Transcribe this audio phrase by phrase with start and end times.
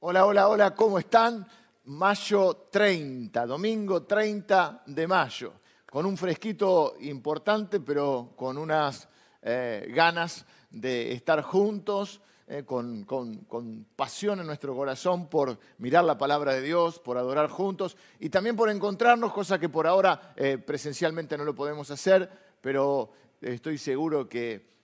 [0.00, 1.46] Hola, hola, hola, ¿cómo están?
[1.84, 5.54] Mayo 30, domingo 30 de mayo,
[5.90, 9.08] con un fresquito importante, pero con unas
[9.40, 16.18] eh, ganas de estar juntos, eh, con, con, pasión en nuestro corazón por mirar la
[16.18, 20.58] palabra de Dios, por adorar juntos y también por encontrarnos, cosa que por ahora eh,
[20.58, 24.76] presencialmente no lo podemos hacer, pero estoy seguro que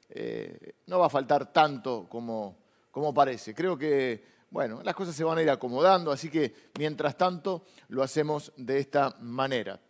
[0.86, 2.56] no va a faltar tanto como,
[2.90, 3.54] como parece.
[3.54, 8.02] Creo que bueno, las cosas se van a ir acomodando, así que mientras tanto lo
[8.02, 9.80] hacemos de esta manera.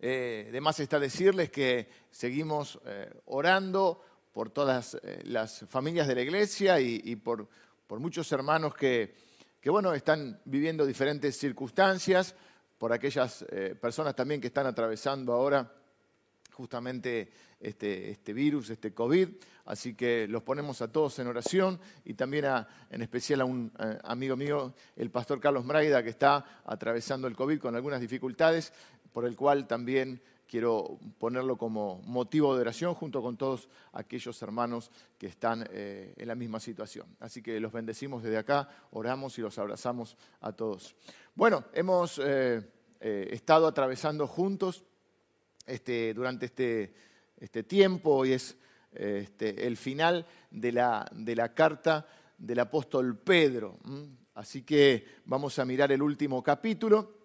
[0.00, 6.22] Eh, además está decirles que seguimos eh, orando por todas eh, las familias de la
[6.22, 7.48] iglesia y, por,
[7.90, 9.14] muchos hermanos que,
[9.60, 12.34] que, bueno, están viviendo diferentes circunstancias,
[12.78, 13.44] por aquellas
[13.80, 15.72] personas también que están atravesando ahora
[16.52, 17.30] justamente
[17.62, 19.28] este, este, virus, este COVID.
[19.64, 22.44] Así que los ponemos a todos en oración y también
[22.90, 23.72] en especial a un
[24.04, 28.72] amigo mío, el pastor Carlos Mraida, que está atravesando el COVID con algunas dificultades,
[29.12, 30.20] por el cual también
[30.52, 36.28] quiero ponerlo como motivo de oración junto con todos aquellos hermanos que están eh, en
[36.28, 37.06] la misma situación.
[37.20, 40.94] Así que los bendecimos desde acá, oramos y los abrazamos a todos.
[41.34, 42.60] Bueno, hemos eh,
[43.00, 44.84] eh, estado atravesando juntos
[45.64, 46.92] este, durante este,
[47.42, 48.24] este, tiempo.
[48.24, 48.56] y es
[48.92, 52.06] este, el final de la, de la, carta
[52.38, 53.78] del apóstol Pedro.
[54.34, 57.22] Así que vamos a mirar el último capítulo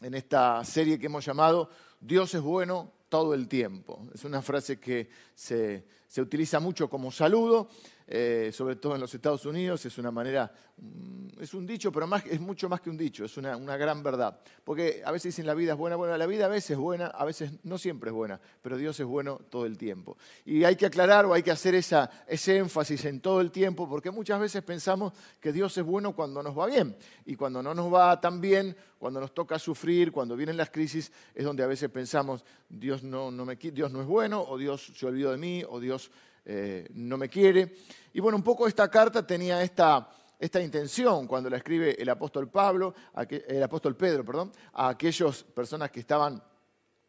[0.00, 1.70] en esta serie que hemos llamado
[2.04, 4.06] Dios es bueno todo el tiempo.
[4.12, 7.68] Es una frase que se, se utiliza mucho como saludo
[8.06, 12.06] eh, sobre todo en los Estados Unidos, es una manera, mm, es un dicho, pero
[12.06, 14.38] más, es mucho más que un dicho, es una, gran verdad.
[14.62, 17.06] Porque a veces dicen la vida es buena, bueno, la vida a veces es buena,
[17.06, 20.18] a veces no siempre es buena, pero Dios es bueno todo el tiempo.
[20.44, 23.88] Y hay que aclarar o hay que hacer esa, ese énfasis en todo el tiempo,
[23.88, 26.94] porque muchas veces pensamos que Dios es bueno cuando nos va bien,
[27.24, 31.10] y cuando no nos va tan bien, cuando nos toca sufrir, cuando vienen las crisis,
[31.34, 34.92] es donde a veces pensamos, Dios no, no me, Dios no es bueno, o Dios
[34.96, 36.10] se olvidó de mí, o Dios
[36.44, 37.76] eh, no me quiere.
[38.12, 40.10] Y bueno, un poco esta carta tenía esta,
[40.40, 42.94] esta intención cuando la escribe el apóstol Pablo,
[43.30, 46.42] el apóstol Pedro, perdón, a aquellas personas que estaban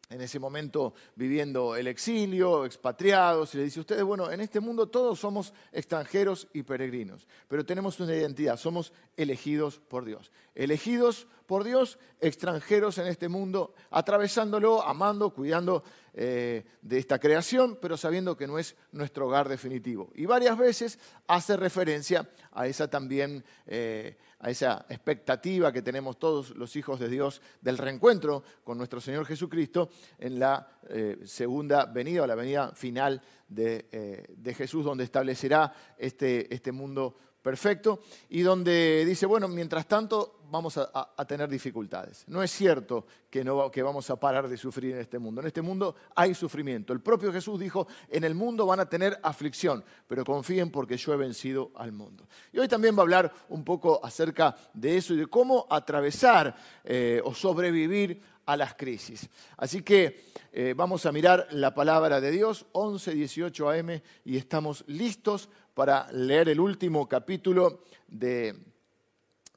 [0.10, 4.88] en ese momento viviendo el exilio, expatriados, y le dice, ustedes, bueno, en este mundo
[4.88, 10.32] todos somos extranjeros y peregrinos, pero tenemos una identidad, somos elegidos por Dios.
[10.54, 15.84] Elegidos por Dios, extranjeros en este mundo, atravesándolo, amando, cuidando
[16.14, 20.12] eh, de esta creación, pero sabiendo que no es nuestro hogar definitivo.
[20.16, 26.52] Y varias veces hace referencia a esa también, eh, a esa expectativa que tenemos todos
[26.52, 29.90] los hijos de Dios del reencuentro con nuestro Señor Jesucristo
[30.20, 36.54] en la eh, segunda venida o la venida final de, de Jesús, donde establecerá este,
[36.54, 42.24] este mundo perfecto, y donde dice, bueno, mientras tanto vamos a, tener dificultades.
[42.28, 45.42] No es cierto que, no, que vamos a parar de sufrir en este mundo.
[45.42, 46.92] En este mundo hay sufrimiento.
[46.92, 51.14] El propio Jesús dijo, en el mundo van a tener aflicción, pero confíen porque yo
[51.14, 52.28] he vencido al mundo.
[52.52, 56.56] Y hoy también va a hablar un poco acerca de eso y de cómo atravesar
[56.84, 59.30] eh, o sobrevivir a las crisis.
[59.58, 64.84] Así que eh, vamos a mirar la palabra de Dios, 11, 18 AM, y estamos
[64.88, 68.56] listos para leer el último capítulo de,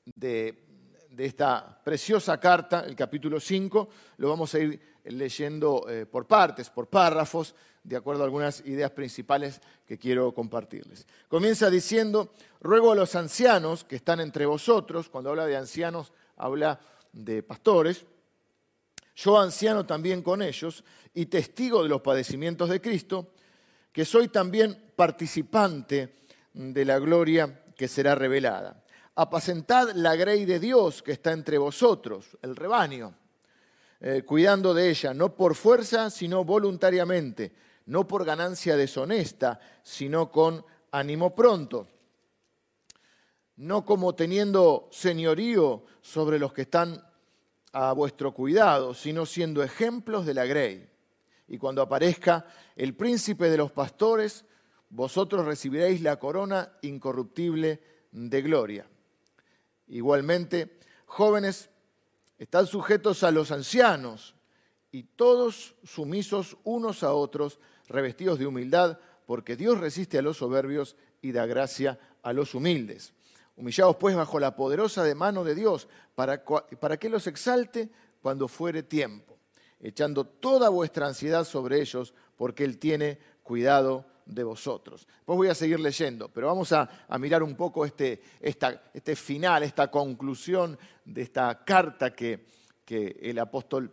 [0.05, 0.67] de,
[1.17, 3.89] esta preciosa carta, el capítulo 5.
[4.19, 8.91] Lo vamos a ir leyendo eh, por partes, por párrafos, de acuerdo a algunas ideas
[8.91, 11.07] principales que quiero compartirles.
[11.29, 16.81] Comienza diciendo, ruego a los ancianos que están entre vosotros, cuando habla de ancianos habla
[17.13, 18.05] de pastores,
[19.15, 20.85] yo anciano también con ellos
[21.15, 23.33] y testigo de los padecimientos de Cristo,
[23.99, 26.21] que soy también participante
[26.53, 28.85] de la gloria que será revelada.
[29.17, 33.13] Apacentad la grey de Dios que está entre vosotros, el rebaño,
[33.99, 37.53] eh, cuidando de ella, no por fuerza, sino voluntariamente,
[37.87, 41.89] no por ganancia deshonesta, sino con ánimo pronto,
[43.57, 47.05] no como teniendo señorío sobre los que están
[47.73, 50.89] a vuestro cuidado, sino siendo ejemplos de la grey
[51.49, 52.47] y cuando aparezca
[52.79, 54.45] el príncipe de los pastores,
[54.89, 57.83] vosotros recibiréis la corona incorruptible
[58.13, 58.87] de gloria.
[59.89, 61.71] Igualmente, jóvenes,
[62.39, 64.37] están sujetos a los ancianos
[64.93, 67.59] y todos sumisos unos a otros,
[67.89, 73.13] revestidos de humildad, porque Dios resiste a los soberbios y da gracia a los humildes.
[73.57, 77.91] Humillaos pues bajo la poderosa de mano de Dios, para, para que los exalte
[78.23, 79.38] cuando fuere tiempo
[79.81, 85.07] echando toda vuestra ansiedad sobre ellos, porque Él tiene cuidado de vosotros.
[85.07, 86.89] Después voy a seguir leyendo, pero vamos a,
[87.19, 92.47] mirar un poco este, este, final, esta conclusión de esta carta que,
[92.85, 93.91] que el apóstol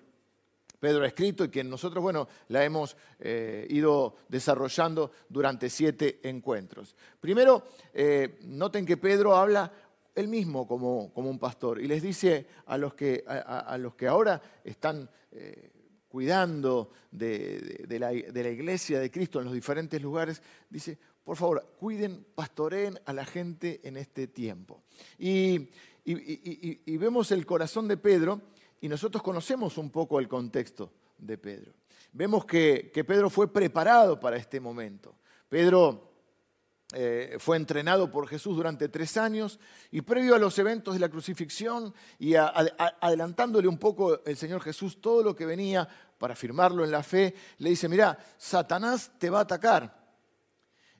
[0.85, 6.95] Pedro ha escrito y que nosotros, bueno, la hemos eh, ido desarrollando durante siete encuentros.
[7.19, 9.71] Primero, eh, noten que Pedro habla
[10.13, 14.07] él mismo como, como, un pastor y les dice a los que, a, los que
[14.07, 15.71] ahora están eh,
[16.15, 22.97] cuidando de, la, iglesia de Cristo en los diferentes lugares, dice, por favor, cuiden, pastoreen
[23.05, 24.83] a la gente en este tiempo.
[25.17, 25.67] y
[26.97, 28.41] vemos el corazón de Pedro
[28.79, 31.73] y nosotros conocemos un poco el contexto de Pedro.
[32.13, 35.15] Vemos que, Pedro fue preparado para este momento.
[35.49, 36.13] Pedro
[36.93, 39.59] eh, fue entrenado por Jesús durante tres años
[39.91, 45.01] y previo a los eventos de la crucifixión y adelantándole un poco el Señor Jesús
[45.01, 49.39] todo lo que venía para afirmarlo en la fe, le dice, mira, Satanás te va
[49.39, 50.03] a atacar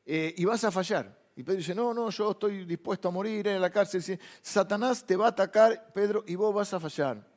[0.06, 1.26] eh, y vas a fallar.
[1.36, 4.20] Y Pedro dice, no, no, yo estoy dispuesto a morir en la cárcel.
[4.42, 7.36] Satanás te va a atacar, Pedro, y vos vas a fallar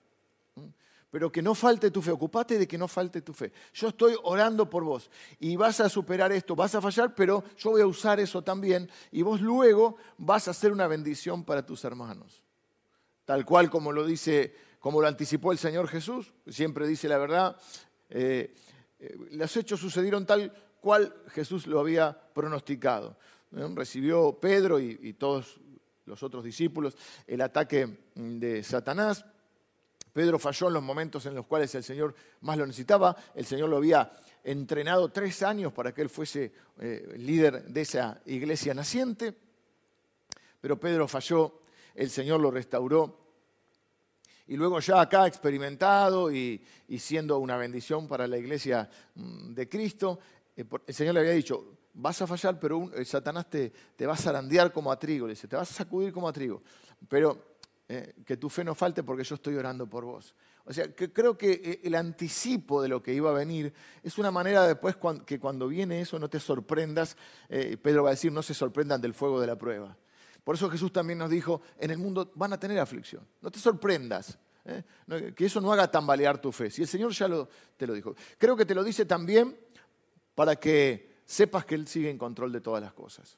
[1.11, 3.53] pero que no falte tu fe, ocupate de que no falte tu fe.
[3.73, 7.71] Yo estoy orando por vos y vas a superar esto, vas a fallar, pero yo
[7.71, 11.85] voy a usar eso también y vos luego vas a hacer una bendición para tus
[11.85, 12.43] hermanos.
[13.25, 14.55] Tal cual como lo dice,
[14.89, 17.55] como lo anticipó el Señor Jesús, siempre dice la verdad,
[18.09, 18.55] eh,
[18.99, 20.51] eh, los hechos sucedieron tal
[20.81, 23.19] cual Jesús lo había pronosticado.
[23.51, 25.61] Recibió Pedro y todos
[26.07, 26.97] los otros discípulos
[27.27, 29.27] el ataque de Satanás
[30.11, 33.15] Pedro falló en los momentos en los cuales el Señor más lo necesitaba.
[33.35, 34.11] El Señor lo había
[34.43, 36.51] entrenado tres años para que él fuese
[36.81, 39.35] eh, líder de esa iglesia naciente.
[40.63, 41.61] Pero Pedro falló,
[41.95, 43.28] el Señor lo restauró.
[44.49, 46.61] Y luego ya acá experimentado y,
[46.99, 50.19] siendo una bendición para la iglesia mm, de Cristo,
[50.57, 54.17] eh, el Señor le había dicho, vas a fallar, pero Satanás te, te va a
[54.17, 56.63] zarandear como a trigo, le dice, te vas a sacudir como a trigo.
[57.09, 57.57] Pero
[57.91, 60.35] eh, que tu fe no falte porque yo estoy orando por vos.
[60.67, 63.73] O sea, que creo que eh, el anticipo de lo que iba a venir
[64.03, 67.17] es una manera después que cuando viene eso no te sorprendas.
[67.49, 69.97] Eh, Pedro va a decir, no se sorprendan del fuego de la prueba.
[70.49, 73.23] Por eso Jesús también nos dijo, en el mundo van a tener aflicción.
[73.43, 74.39] No te sorprendas.
[75.37, 76.71] que eso no haga tambalear tu fe.
[76.71, 77.29] Si el Señor ya
[77.77, 78.15] te lo dijo.
[78.39, 79.55] Creo que te lo dice también
[80.35, 83.37] para que sepas que Él sigue en control de todas las cosas.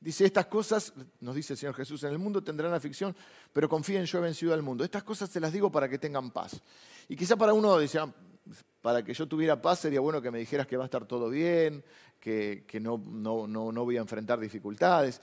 [0.00, 3.14] Dice, estas cosas, nos dice el Señor Jesús, en el mundo tendrán aflicción,
[3.52, 4.82] pero confíen, yo he vencido al mundo.
[4.82, 6.60] Estas cosas te las digo para que tengan paz.
[7.08, 8.12] Y quizá para uno dice, ah,
[8.80, 11.30] para que yo tuviera paz sería bueno que me dijeras que va a estar todo
[11.30, 11.84] bien,
[12.22, 15.20] que, no, voy a enfrentar dificultades.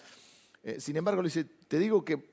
[0.64, 2.30] Eh, sin embargo, le dice, te digo que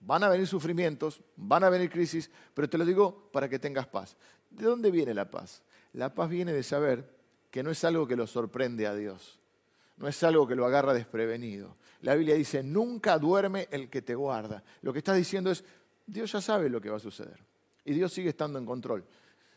[0.00, 3.86] van a venir sufrimientos, van a venir crisis, pero te lo digo para que tengas
[3.86, 4.16] paz.
[4.50, 5.62] ¿De dónde viene la paz?
[5.92, 7.16] La paz viene de saber
[7.50, 9.40] que no es algo que lo sorprende a Dios
[9.96, 11.76] no es algo que lo agarra desprevenido.
[12.02, 14.62] La Biblia dice, nunca duerme el que te guarda.
[14.82, 15.64] Lo que está diciendo es,
[16.06, 17.38] Dios ya sabe lo que va a suceder.
[17.84, 19.04] Y Dios sigue estando en control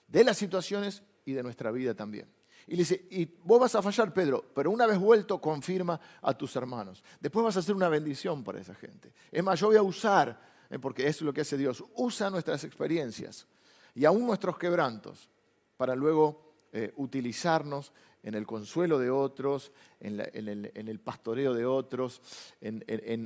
[0.08, 2.28] de las situaciones y de nuestra vida también.
[2.68, 6.38] Y le dice, y vos vas a fallar, Pedro, pero una vez vuelto, confirma a
[6.38, 7.04] tus hermanos.
[7.20, 9.12] Después vas a hacer una bendición para esa gente.
[9.32, 10.40] Es más, yo voy a usar,
[10.70, 13.48] eh, porque eso es lo que hace Dios, usa nuestras experiencias
[13.96, 15.30] y aún nuestros quebrantos
[15.78, 17.92] para luego eh, utilizarnos
[18.22, 22.22] en el consuelo de otros, en, el, pastoreo de otros,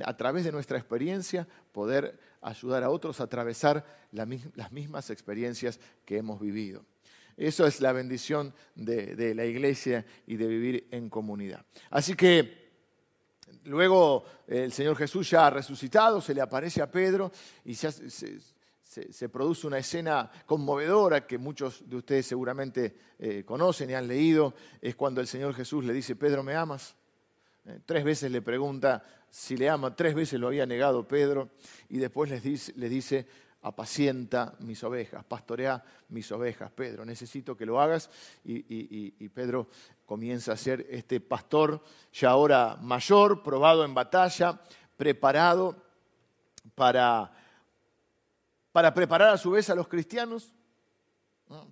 [0.04, 6.18] a través de nuestra experiencia poder ayudar a otros a atravesar las mismas experiencias que
[6.18, 6.84] hemos vivido.
[7.36, 11.64] Eso es la bendición de, la iglesia y de vivir en comunidad.
[11.90, 12.64] Así que
[13.64, 17.32] luego el Señor Jesús ya ha resucitado, se le aparece a Pedro
[17.64, 23.94] y se, se, produce una escena conmovedora que muchos de ustedes seguramente eh, conocen y
[23.94, 24.54] han leído.
[24.80, 26.94] Es cuando el Señor Jesús le dice, Pedro, ¿me amas?
[27.66, 31.50] Eh, tres veces le pregunta si le ama, tres veces lo había negado Pedro
[31.88, 33.26] y después les dice, le dice,
[33.64, 38.10] apacienta mis ovejas, pastorea mis ovejas, Pedro, necesito que lo hagas.
[38.44, 39.68] Y, Pedro
[40.06, 44.60] comienza a ser este pastor ya ahora mayor, probado en batalla,
[44.96, 45.76] preparado
[46.74, 47.32] para
[48.74, 50.52] para preparar a su vez a los cristianos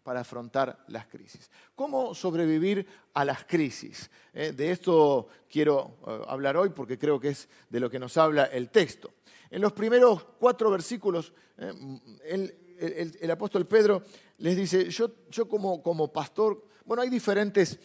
[0.05, 1.51] para afrontar las crisis.
[1.75, 4.09] ¿Cómo sobrevivir a las crisis?
[4.33, 8.17] Eh, de esto quiero eh, hablar hoy porque creo que es de lo que nos
[8.17, 9.11] habla el texto.
[9.53, 12.49] En los primeros cuatro versículos, eh,
[13.21, 14.03] el, apóstol Pedro
[14.39, 17.79] les dice, yo, como, pastor, bueno, hay diferentes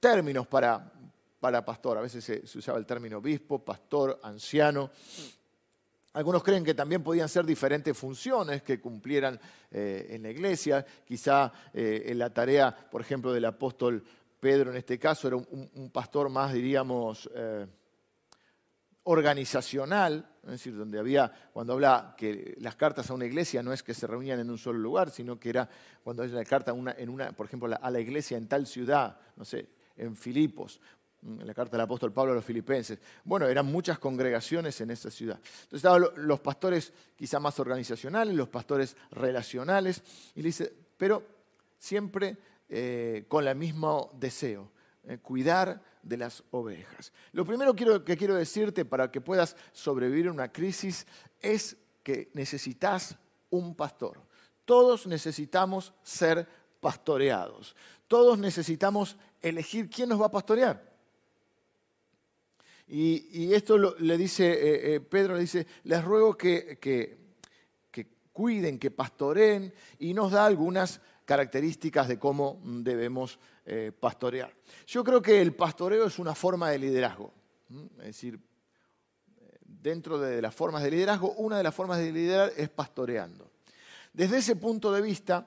[0.00, 0.92] términos para,
[1.38, 1.98] para pastor.
[1.98, 4.90] A veces se, usaba el término obispo, pastor, anciano.
[6.14, 9.38] Algunos creen que también podían ser diferentes funciones que cumplieran
[9.70, 14.02] eh, en la iglesia, quizá eh, en la tarea, por ejemplo, del apóstol
[14.40, 17.30] Pedro en este caso era un, pastor más, diríamos,
[19.04, 23.82] organizacional, es decir, donde había, cuando habla que las cartas a una iglesia no es
[23.82, 25.68] que se reunían en un solo lugar, sino que era
[26.02, 29.18] cuando es la carta una, en una, por ejemplo, a la iglesia en tal ciudad,
[29.36, 30.80] no sé, en Filipos,
[31.22, 32.98] en la carta del apóstol Pablo a los filipenses.
[33.24, 35.38] Bueno, eran muchas congregaciones en esa ciudad.
[35.38, 40.02] Entonces estaban los pastores quizá más organizacionales, los pastores relacionales,
[40.34, 41.22] y dice, pero
[41.78, 42.36] siempre
[42.68, 44.70] eh, con el mismo deseo,
[45.04, 47.12] eh, cuidar de las ovejas.
[47.32, 51.06] Lo primero que quiero decirte para que puedas sobrevivir a una crisis
[51.40, 53.16] es que necesitas
[53.50, 54.20] un pastor.
[54.64, 56.48] Todos necesitamos ser
[56.80, 57.74] pastoreados.
[58.06, 60.96] Todos necesitamos elegir quién nos va a pastorear.
[62.88, 67.26] Y, esto le dice, eh, eh, Pedro le dice, les ruego que, que,
[68.32, 74.54] cuiden, que pastoreen, y nos da algunas características de cómo debemos eh, pastorear.
[74.86, 77.32] Yo creo que el pastoreo es una forma de liderazgo.
[77.98, 78.38] Es decir,
[79.60, 83.50] dentro de las formas de liderazgo, una de las formas de liderar es pastoreando.
[84.12, 85.46] Desde ese punto de vista,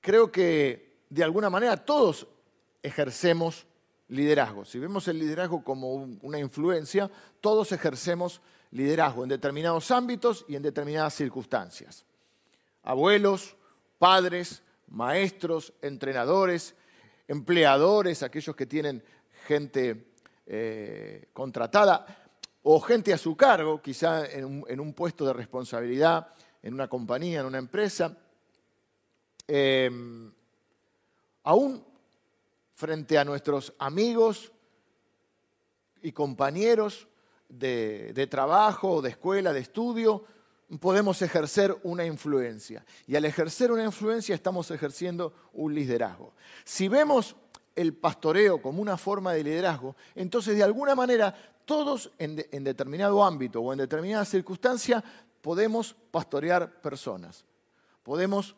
[0.00, 2.26] creo que de alguna manera todos
[2.82, 3.66] ejercemos
[4.08, 4.64] liderazgo.
[4.64, 8.40] Si vemos el liderazgo como una influencia, todos ejercemos
[8.70, 12.04] liderazgo en determinados ámbitos y en determinadas circunstancias.
[12.82, 13.56] Abuelos,
[13.98, 16.74] padres, maestros, entrenadores,
[17.28, 19.02] empleadores, aquellos que tienen
[19.46, 20.12] gente
[20.46, 22.06] eh, contratada
[22.62, 26.28] o gente a su cargo, quizá en un, puesto de responsabilidad,
[26.62, 28.16] en una compañía, en una empresa.
[29.48, 30.32] Em,
[31.42, 31.84] aún
[32.70, 34.52] frente a nuestros amigos
[36.02, 37.08] y compañeros
[37.48, 40.24] de, de trabajo, de escuela, de estudio,
[40.80, 42.84] podemos ejercer una influencia.
[43.06, 46.32] Y al ejercer una influencia estamos ejerciendo un liderazgo.
[46.64, 47.36] Si vemos
[47.74, 53.60] el pastoreo como una forma de liderazgo, entonces de alguna manera todos en, determinado ámbito
[53.60, 55.02] o en determinada circunstancia
[55.40, 57.44] podemos pastorear personas.
[58.02, 58.56] Podemos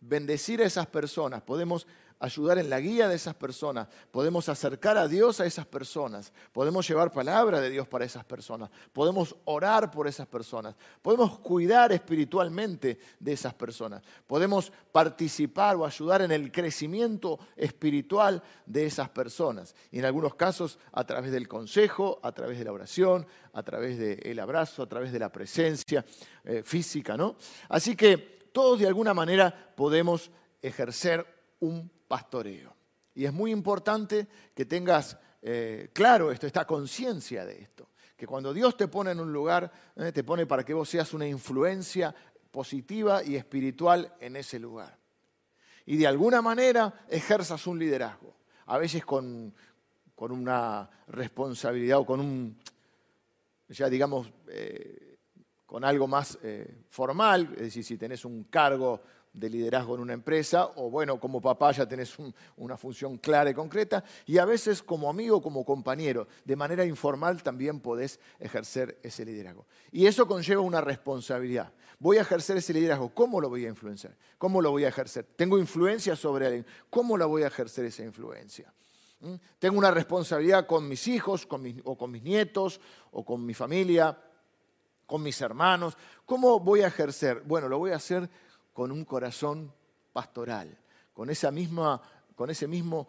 [0.00, 1.86] bendecir a esas personas, podemos
[2.24, 6.88] ayudar en la guía de esas personas, podemos acercar a Dios a esas personas, podemos
[6.88, 12.98] llevar palabra de Dios para esas personas, podemos orar por esas personas, podemos cuidar espiritualmente
[13.20, 19.74] de esas personas, podemos participar o ayudar en el crecimiento espiritual de esas personas.
[19.90, 23.98] Y en algunos casos a través del consejo, a través de la oración, a través
[23.98, 26.04] del abrazo, a través de la presencia
[26.44, 27.36] eh, física, ¿no?
[27.68, 28.16] Así que
[28.52, 30.30] todos de alguna manera podemos
[30.62, 31.26] ejercer
[31.60, 32.74] un pastoreo.
[33.14, 37.90] Y es muy importante que tengas eh, claro esto, esta conciencia de esto.
[38.16, 41.12] Que cuando Dios te pone en un lugar, eh, te pone para que vos seas
[41.14, 42.14] una influencia
[42.50, 44.96] positiva y espiritual en ese lugar.
[45.86, 48.36] Y de alguna manera ejerzas un liderazgo.
[48.66, 49.54] A veces con,
[50.14, 52.58] con una responsabilidad o con un,
[53.68, 55.18] ya digamos, eh,
[55.66, 56.38] con algo más
[56.88, 59.02] formal, es decir, si tenés un cargo
[59.34, 62.16] de liderazgo en una empresa, o bueno, como papá ya tenés
[62.56, 67.42] una función clara y concreta, y a veces como amigo, como compañero, de manera informal
[67.42, 69.66] también podés ejercer ese liderazgo.
[69.90, 71.72] Y eso conlleva una responsabilidad.
[71.98, 74.16] Voy a ejercer ese liderazgo, ¿cómo lo voy a influenciar?
[74.38, 75.26] ¿Cómo lo voy a ejercer?
[75.36, 78.72] Tengo influencia sobre alguien, ¿cómo la voy a ejercer esa influencia?
[79.20, 79.34] ¿Mm?
[79.58, 81.48] Tengo una responsabilidad con mis hijos
[81.84, 84.16] o con mis nietos o con mi familia,
[85.06, 85.96] con mis hermanos.
[86.24, 87.42] ¿Cómo voy a ejercer?
[87.44, 88.28] Bueno, lo voy a hacer
[88.74, 89.72] con un corazón
[90.12, 90.76] pastoral,
[91.14, 92.02] con, esa misma,
[92.34, 93.08] con ese mismo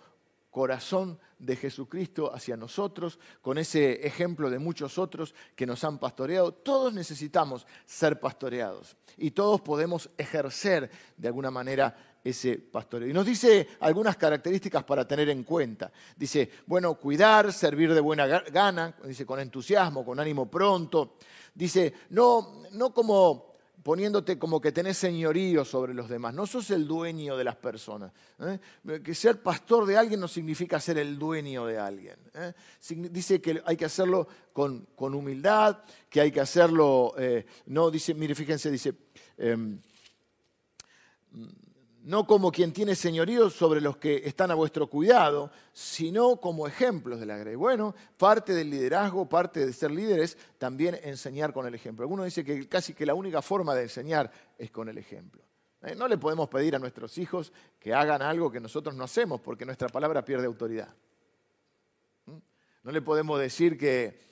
[0.50, 6.54] corazón de Jesucristo hacia nosotros, con ese ejemplo de muchos otros que nos han pastoreado.
[6.54, 13.10] Todos necesitamos ser pastoreados y todos podemos ejercer de alguna manera ese pastoreo.
[13.10, 15.92] Y nos dice algunas características para tener en cuenta.
[16.16, 21.18] Dice, bueno, cuidar, servir de buena gana, dice, con entusiasmo, con ánimo pronto.
[21.54, 23.55] Dice, no, no como
[23.86, 26.34] poniéndote como que tenés señorío sobre los demás.
[26.34, 28.12] No sos el dueño de las personas.
[28.40, 28.60] ¿eh?
[29.04, 32.16] Que ser pastor de alguien no significa ser el dueño de alguien.
[32.34, 32.54] ¿eh?
[33.12, 38.34] Dice que hay que hacerlo con, humildad, que hay que hacerlo, eh, no, dice, mire,
[38.34, 38.96] fíjense, dice,
[39.38, 39.78] em,
[42.06, 47.20] no como quien tiene señorío sobre los que están a vuestro cuidado, sino como ejemplos
[47.20, 47.56] de la grey.
[47.56, 52.04] Bueno, parte del liderazgo, parte de ser líderes, también enseñar con el ejemplo.
[52.04, 55.42] Algunos dicen que casi que la única forma de enseñar es con el ejemplo.
[55.82, 59.42] Eh, no le podemos pedir a nuestros hijos que hagan algo que nosotros no hacemos,
[59.42, 60.94] porque nuestra palabra pierde autoridad.
[62.28, 62.38] ¿Mm?
[62.84, 64.24] No le podemos decir que,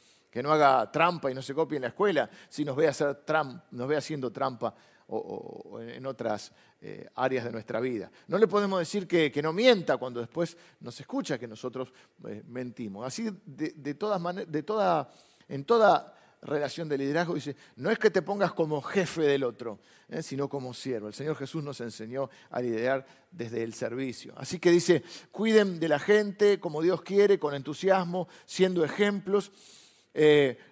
[0.44, 3.24] no haga trampa y no se copie en la escuela si nos ve, hacer
[3.72, 4.75] nos ve haciendo trampa
[5.07, 8.12] o, en otras eh, áreas de nuestra vida.
[8.27, 11.91] No le podemos decir que, no mienta cuando después nos escucha que nosotros
[12.27, 13.05] eh, mentimos.
[13.05, 15.12] Así, de, todas maneras, de toda,
[15.48, 19.79] en toda relación de liderazgo, dice, no es que te pongas como jefe del otro,
[20.10, 21.07] eh, sino como siervo.
[21.07, 24.33] El Señor Jesús nos enseñó a liderar desde el servicio.
[24.38, 29.51] Así que dice, cuiden de la gente como Dios quiere, con entusiasmo, siendo ejemplos.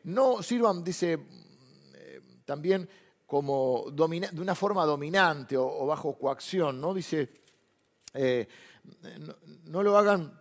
[0.03, 1.19] no sirvan, dice
[2.45, 2.89] también,
[3.31, 6.93] como de una forma dominante o, bajo coacción, ¿no?
[6.93, 7.29] Dice,
[8.13, 8.45] eh,
[9.67, 10.37] no, lo hagan,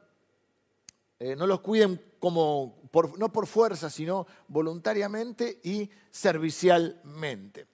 [1.21, 2.83] eh, no los cuiden como,
[3.17, 7.69] no por fuerza, sino voluntariamente y servicialmente.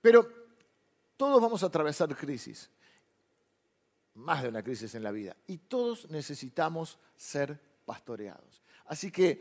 [0.00, 0.28] Pero
[1.16, 2.70] todos vamos a atravesar crisis,
[4.14, 8.59] más de una crisis en la vida, y todos necesitamos ser pastoreados.
[8.90, 9.40] Así que,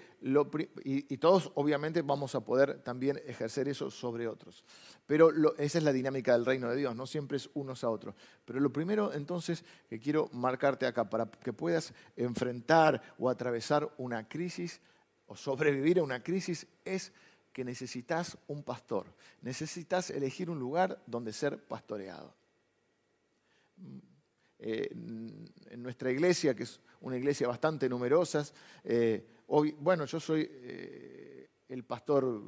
[0.83, 4.63] y, todos obviamente vamos a poder también ejercer eso sobre otros.
[5.07, 8.13] Pero esa es la dinámica del reino de Dios, no siempre es unos a otros.
[8.45, 14.27] Pero lo primero entonces que quiero marcarte acá, para que puedas enfrentar o atravesar una
[14.27, 14.81] crisis
[15.25, 17.11] o sobrevivir a una crisis, es
[17.51, 19.07] que necesitas un pastor.
[19.41, 22.35] Necesitas elegir un lugar donde ser pastoreado.
[24.61, 28.45] Eh, en nuestra iglesia, que es una iglesia bastante numerosa,
[28.83, 29.25] eh,
[29.79, 32.43] bueno, yo soy eh, el pastor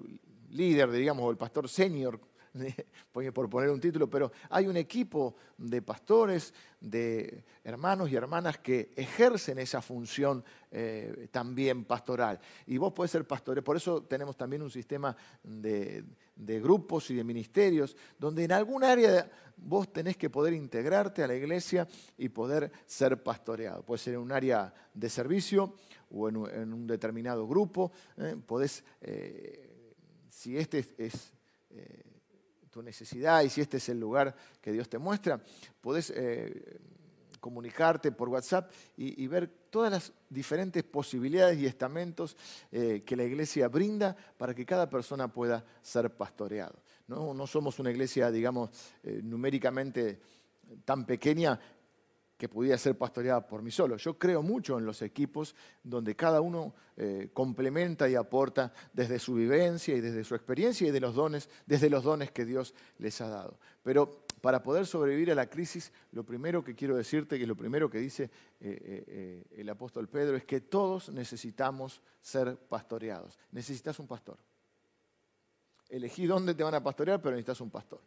[0.50, 2.20] líder, digamos, o el pastor senior,
[3.34, 8.92] por poner un título, pero hay un equipo de pastores, de hermanos y hermanas que
[8.96, 12.40] ejercen esa función eh, también pastoral.
[12.66, 16.04] Y vos podés ser pastor, por eso tenemos también un sistema de,
[16.36, 21.28] de grupos y de ministerios, donde en algún área vos tenés que poder integrarte a
[21.28, 23.84] la iglesia y poder ser pastoreado.
[23.84, 25.76] Puede ser en un área de servicio
[26.10, 27.92] o en un, determinado grupo.
[28.18, 28.36] ¿eh?
[28.46, 29.96] Podés, eh,
[30.30, 31.34] si este es,
[31.70, 32.04] eh,
[32.72, 35.42] tu necesidad y si este es el lugar que Dios te muestra,
[35.80, 36.14] podés
[37.40, 42.38] comunicarte por WhatsApp y, ver todas las diferentes posibilidades y estamentos
[42.70, 46.82] que la iglesia brinda para que cada persona pueda ser pastoreado.
[47.08, 48.70] No, no somos una iglesia, digamos,
[49.04, 50.22] numéricamente
[50.86, 51.60] tan pequeña
[52.42, 53.98] que pudiera ser pastoreada por mí solo.
[53.98, 59.36] Yo creo mucho en los equipos donde cada uno eh, complementa y aporta desde su
[59.36, 63.22] vivencia y desde su experiencia y de los dones, desde los dones que Dios les
[63.22, 63.60] ha dado.
[63.84, 67.92] Pero para poder sobrevivir a la crisis, lo primero que quiero decirte, que lo primero
[67.92, 68.24] que dice
[68.60, 73.38] eh, eh, el apóstol Pedro, es que todos necesitamos ser pastoreados.
[73.52, 74.40] Necesitas un pastor.
[75.92, 78.02] Elegí dónde te van a pastorear, pero necesitas un pastor.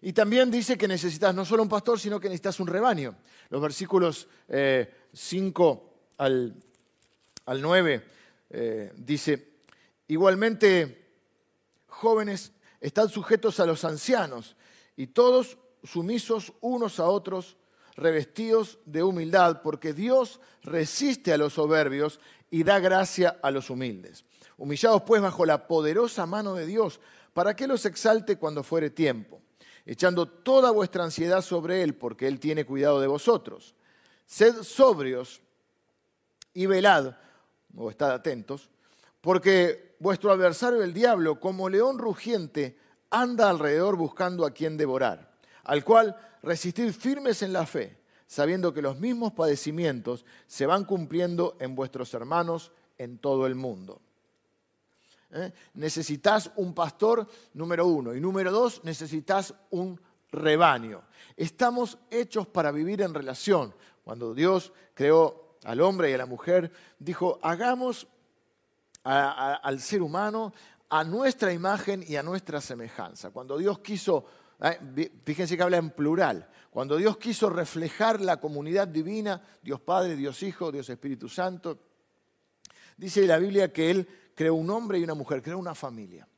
[0.00, 3.16] Y también dice que necesitas no solo un pastor, sino que necesitas un rebaño.
[3.50, 6.54] Los versículos 5 eh, al,
[7.46, 8.04] al, 9
[8.50, 9.54] eh, dice,
[10.08, 11.06] igualmente,
[11.88, 14.54] jóvenes, están sujetos a los ancianos
[14.96, 17.56] y todos sumisos unos a otros,
[17.96, 24.24] revestidos de humildad, porque Dios resiste a los soberbios y da gracia a los humildes.
[24.56, 27.00] Humillados pues bajo la poderosa mano de Dios,
[27.32, 29.42] para que los exalte cuando fuere tiempo,
[29.84, 33.74] echando toda vuestra ansiedad sobre Él, porque Él tiene cuidado de vosotros.
[34.24, 35.42] Sed sobrios
[36.54, 37.14] y velad,
[37.76, 38.70] o estad atentos,
[39.20, 42.78] porque vuestro adversario el diablo, como león rugiente,
[43.10, 45.32] anda alrededor buscando a quien devorar,
[45.64, 51.56] al cual resistid firmes en la fe, sabiendo que los mismos padecimientos se van cumpliendo
[51.60, 54.00] en vuestros hermanos en todo el mundo.
[55.32, 55.52] ¿Eh?
[55.74, 58.14] Necesitas un pastor, número uno.
[58.14, 61.02] Y número dos, necesitas un rebaño.
[61.36, 63.74] Estamos hechos para vivir en relación.
[64.04, 68.06] Cuando Dios creó al hombre y a la mujer, dijo, hagamos
[69.04, 70.52] al ser humano
[70.88, 73.30] a nuestra imagen y a nuestra semejanza.
[73.30, 74.24] Cuando Dios quiso,
[74.60, 75.10] ¿eh?
[75.24, 80.42] fíjense que habla en plural, cuando Dios quiso reflejar la comunidad divina, Dios Padre, Dios
[80.42, 81.78] Hijo, Dios Espíritu Santo,
[82.96, 86.28] dice la Biblia que Él creó un hombre y una mujer, creó una familia.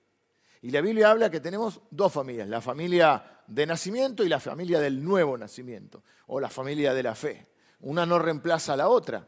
[0.63, 4.81] Y la Biblia habla que tenemos dos familias, la familia de nacimiento y la familia
[4.81, 7.49] del nuevo nacimiento, o la familia de la fe.
[7.81, 9.27] Una no reemplaza a la otra.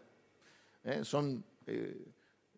[0.85, 1.05] ¿eh?
[1.05, 2.07] Son eh,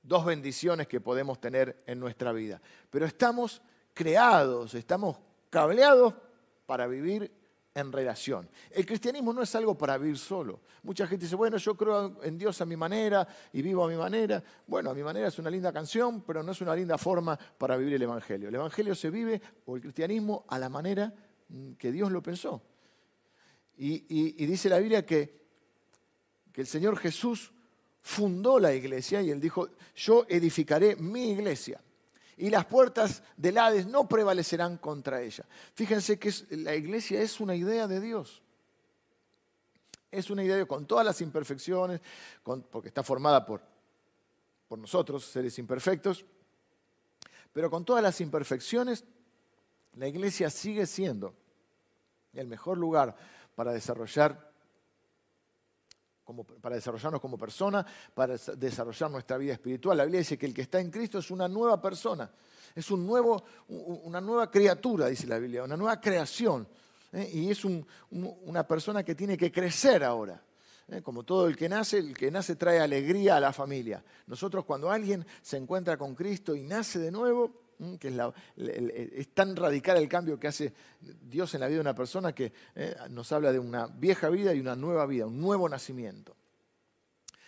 [0.02, 2.60] dos bendiciones que podemos tener en nuestra vida.
[2.90, 3.62] Pero estamos
[3.94, 5.18] creados, estamos
[5.50, 6.14] cableados
[6.66, 7.32] para vivir
[7.74, 8.48] en relación.
[8.70, 10.60] El cristianismo no es algo para vivir solo.
[10.82, 13.96] Mucha gente dice, bueno, yo creo en Dios a mi manera y vivo a mi
[13.96, 14.42] manera.
[14.66, 17.76] Bueno, a mi manera es una linda canción, pero no es una linda forma para
[17.76, 18.48] vivir el Evangelio.
[18.48, 21.12] El Evangelio se vive, o el cristianismo, a la manera
[21.48, 22.62] mm, que Dios lo pensó.
[23.76, 25.42] Y, dice la Biblia que,
[26.52, 27.52] que el Señor Jesús
[28.02, 31.80] fundó la iglesia y él dijo, yo edificaré mi iglesia.
[32.36, 35.44] Y las puertas del Hades no prevalecerán contra ella.
[35.74, 38.42] Fíjense que la iglesia es una idea de Dios.
[40.10, 42.00] Es una idea con todas las imperfecciones,
[42.42, 43.62] porque está formada por,
[44.68, 46.24] por nosotros, seres imperfectos,
[47.52, 49.04] pero con todas las imperfecciones,
[49.94, 51.34] la iglesia sigue siendo
[52.32, 53.14] el mejor lugar
[53.54, 54.51] para desarrollar
[56.60, 59.98] para desarrollarnos como persona, para desarrollar nuestra vida espiritual.
[59.98, 62.30] La Biblia dice que el que está en Cristo es una nueva persona,
[62.74, 66.66] es un nuevo, una nueva criatura, dice la Biblia, una nueva creación.
[67.12, 67.30] ¿eh?
[67.32, 70.42] Y es una persona que tiene que crecer ahora.
[70.88, 71.02] ¿eh?
[71.02, 74.02] Como todo el que nace, el que nace trae alegría a la familia.
[74.26, 77.61] Nosotros cuando alguien se encuentra con Cristo y nace de nuevo,
[77.98, 78.08] que
[79.16, 82.52] es, tan radical el cambio que hace Dios en la vida de una persona que
[82.74, 86.36] eh, nos habla de una vieja vida y una nueva vida, un nuevo nacimiento.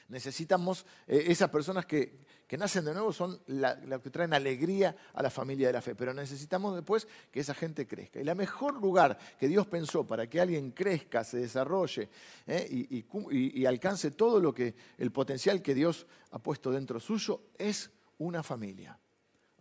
[0.09, 2.25] Necesitamos, eh, esas personas que,
[2.57, 6.15] nacen de nuevo son las que traen alegría a la familia de la fe, pero
[6.15, 8.21] necesitamos después que esa gente crezca.
[8.21, 12.09] Y el mejor lugar que Dios pensó para que alguien crezca, se desarrolle
[12.47, 17.41] eh, y, y alcance todo lo que, el potencial que Dios ha puesto dentro suyo
[17.59, 18.97] es una familia.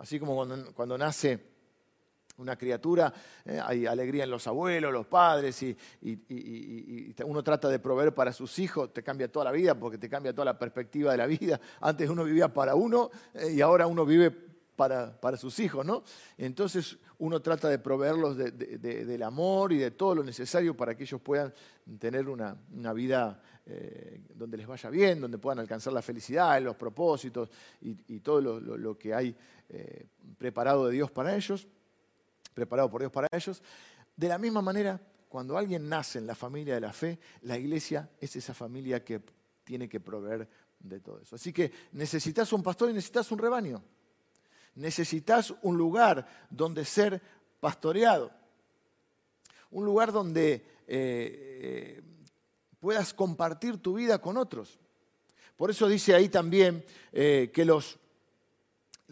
[0.04, 0.36] Así como
[0.74, 1.40] cuando, nace
[2.36, 3.14] una criatura,
[3.46, 5.78] eh, hay alegría en los abuelos, los padres, y,
[7.24, 10.34] uno trata de proveer para sus hijos, te cambia toda la vida porque te cambia
[10.34, 11.58] toda la perspectiva de la vida.
[11.80, 14.30] Antes uno vivía para uno eh, y ahora uno vive
[14.76, 16.04] para, sus hijos, ¿no?
[16.38, 21.22] Entonces uno trata de proveerlos del amor y de todo lo necesario para que ellos
[21.22, 21.54] puedan
[22.00, 22.58] tener una,
[22.94, 27.50] vida eh, donde les vaya bien, donde puedan alcanzar la felicidad, los propósitos
[27.82, 29.36] y, todo lo, que hay
[29.76, 30.06] eh,
[30.38, 31.68] preparado de Dios para ellos,
[32.54, 33.64] preparado por Dios para ellos.
[34.16, 38.08] De la misma manera, cuando alguien nace en la familia de la fe, la iglesia
[38.20, 39.22] es esa familia que
[39.64, 40.48] tiene que proveer
[40.80, 41.36] de todo eso.
[41.36, 43.82] Así que necesitas un pastor y necesitas un rebaño.
[44.76, 47.20] Necesitas un lugar donde ser
[47.60, 48.32] pastoreado.
[49.72, 52.02] Un lugar donde eh, eh,
[52.80, 54.78] puedas compartir tu vida con otros.
[55.58, 57.98] Por eso dice ahí también que, los,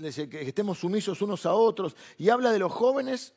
[0.02, 1.96] que estemos sumisos unos a otros.
[2.18, 3.34] Y habla de los jóvenes,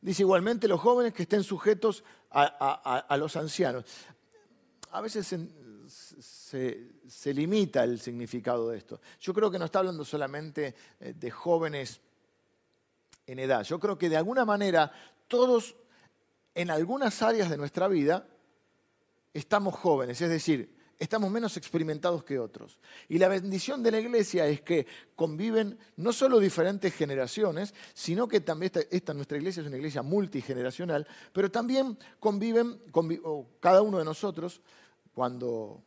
[0.00, 3.84] dice igualmente los jóvenes que estén sujetos a, los ancianos.
[4.90, 5.34] A veces
[5.88, 9.00] se, limita el significado de esto.
[9.20, 12.00] Yo creo que no está hablando solamente eh, de jóvenes
[13.26, 13.62] en edad.
[13.64, 14.90] Yo creo que de alguna manera
[15.28, 15.76] todos
[16.54, 18.26] en algunas áreas de nuestra vida
[19.34, 22.78] estamos jóvenes, es decir, estamos menos experimentados que otros.
[23.08, 28.40] Y la bendición de la iglesia es que conviven no solo diferentes generaciones, sino que
[28.40, 32.80] también esta, nuestra iglesia es una iglesia multigeneracional, pero también conviven,
[33.60, 34.60] cada uno de nosotros,
[35.14, 35.82] cuando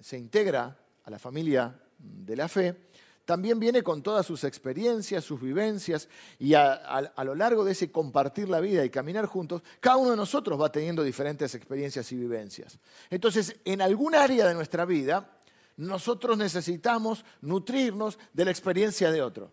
[0.00, 2.88] se integra a la familia de la fe,
[3.24, 8.48] también viene con todas sus experiencias, sus vivencias, y a, lo largo de ese compartir
[8.48, 12.78] la vida y caminar juntos, cada uno de nosotros va teniendo diferentes experiencias y vivencias.
[13.08, 15.38] Entonces, en algún área de nuestra vida,
[15.76, 19.52] nosotros necesitamos nutrirnos de la experiencia de otro.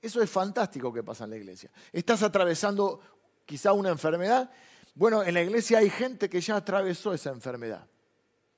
[0.00, 1.70] Eso es fantástico que pasa en la iglesia.
[1.92, 3.00] Estás atravesando
[3.44, 4.50] quizá una enfermedad.
[4.94, 7.86] Bueno, en la iglesia hay gente que ya atravesó esa enfermedad.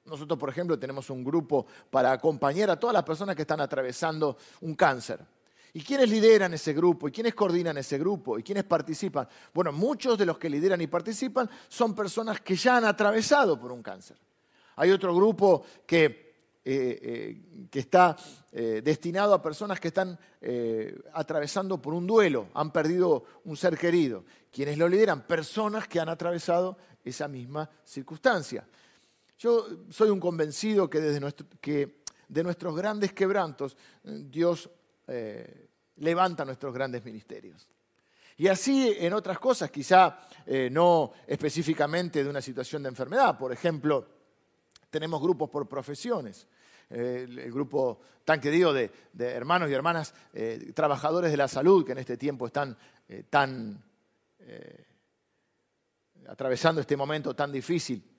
[0.04, 4.36] Nosotros, por ejemplo, tenemos un grupo para acompañar a todas las personas que están atravesando
[4.62, 5.20] un cáncer.
[5.74, 7.08] ¿Y quiénes lideran ese grupo?
[7.08, 8.38] ¿Y quiénes coordinan ese grupo?
[8.38, 9.26] ¿Y quiénes participan?
[9.54, 13.72] Bueno, muchos de los que lideran y participan son personas que ya han atravesado por
[13.72, 14.18] un cáncer.
[14.76, 16.04] Hay otro grupo que,
[16.64, 18.16] eh, eh, que está
[18.50, 20.18] eh, destinado a personas que están
[21.14, 24.24] atravesando por un duelo, han perdido un ser querido.
[24.50, 25.26] ¿Quiénes lo lideran?
[25.26, 28.66] Personas que han atravesado esa misma circunstancia.
[29.42, 34.70] Yo soy un convencido que, desde que de nuestros grandes quebrantos Dios
[35.08, 37.66] eh, levanta nuestros grandes ministerios.
[38.36, 43.36] Y así en otras cosas, quizá eh, no específicamente de una situación de enfermedad.
[43.36, 44.06] Por ejemplo,
[44.88, 46.46] tenemos grupos por profesiones.
[46.88, 50.14] Eh, el, grupo tan querido de, de hermanos y hermanas
[50.72, 52.78] trabajadores de la salud que en este tiempo están
[53.28, 53.82] tan
[56.28, 58.11] atravesando este momento tan difícil.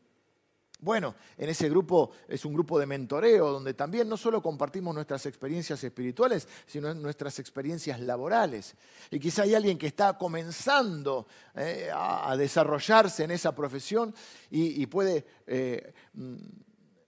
[0.84, 5.26] Bueno, en ese grupo es un grupo de mentoreo donde también no solo compartimos nuestras
[5.26, 8.76] experiencias espirituales, sino nuestras experiencias laborales.
[9.10, 14.14] Y quizá hay alguien que está comenzando eh, a, desarrollarse en esa profesión
[14.52, 16.36] y, puede eh, mm,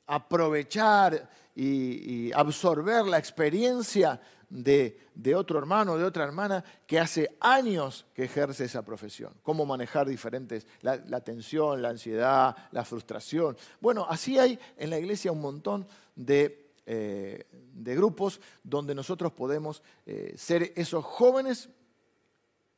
[0.08, 4.98] aprovechar y absorber la experiencia de,
[5.36, 9.34] otro hermano, de otra hermana que hace años que ejerce esa profesión.
[9.44, 13.58] Cómo manejar diferentes, la, tensión, la ansiedad, la frustración.
[13.82, 19.82] Bueno, así hay en la iglesia un montón de eh, de grupos donde nosotros podemos
[20.06, 21.70] eh, ser esos jóvenes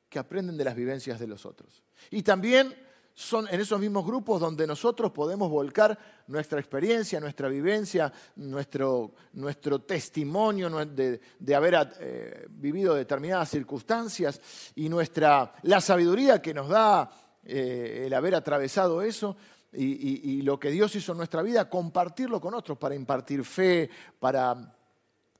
[0.09, 1.83] que aprenden de las vivencias de los otros.
[2.09, 2.73] Y también
[3.19, 9.79] son en esos mismos grupos donde nosotros podemos volcar nuestra experiencia, nuestra vivencia, nuestro, nuestro
[9.79, 14.39] testimonio de, haber eh, vivido determinadas circunstancias
[14.75, 17.09] y nuestra, la sabiduría que nos da
[17.43, 19.35] el haber atravesado eso
[19.73, 24.76] y, lo que Dios hizo en nuestra vida, compartirlo con otros para impartir fe, para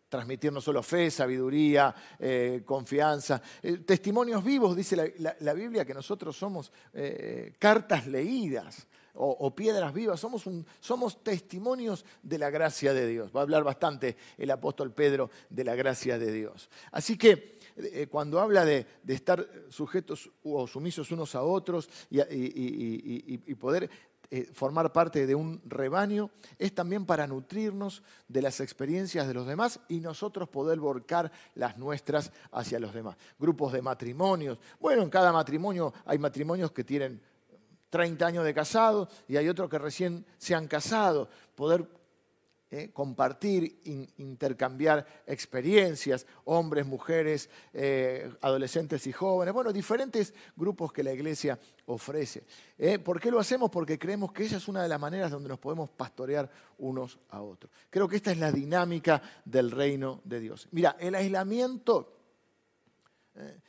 [0.10, 3.41] transmitir no solo fe, sabiduría, eh, confianza.
[3.62, 8.88] Eh, testimonios vivos, dice la, Biblia, que nosotros somos eh, cartas leídas
[9.20, 10.43] o, piedras vivas, somos,
[10.80, 13.36] somos testimonios de la gracia de Dios.
[13.36, 16.70] Va a hablar bastante el apóstol Pedro de la gracia de Dios.
[16.91, 17.58] Así que
[18.12, 23.89] cuando habla de, estar sujetos o sumisos unos a otros y, y poder
[24.30, 29.48] eh, formar parte de un rebaño es también para nutrirnos de las experiencias de los
[29.48, 33.16] demás y nosotros poder volcar las nuestras hacia los demás.
[33.40, 34.60] Grupos de matrimonios.
[34.80, 37.22] Bueno, en cada matrimonio hay matrimonios que tienen
[37.90, 41.30] 30 años de casado y hay otros que recién se han casado.
[41.56, 41.88] Poder
[42.72, 42.92] ¿eh?
[42.92, 43.82] compartir,
[44.18, 52.44] intercambiar experiencias, hombres, mujeres, eh, adolescentes y jóvenes, bueno, diferentes grupos que la iglesia ofrece.
[52.78, 53.00] ¿eh?
[53.00, 53.70] ¿Por qué lo hacemos?
[53.70, 56.50] Porque creemos que esa es una de las maneras donde nos podemos pastorear
[56.80, 57.72] unos a otros.
[57.90, 60.68] Creo que esta es la dinámica del reino de Dios.
[60.72, 62.14] Mira, el aislamiento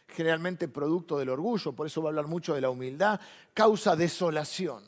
[0.08, 3.20] generalmente producto del orgullo, por eso va a hablar mucho de la humildad,
[3.52, 4.82] causa desolación.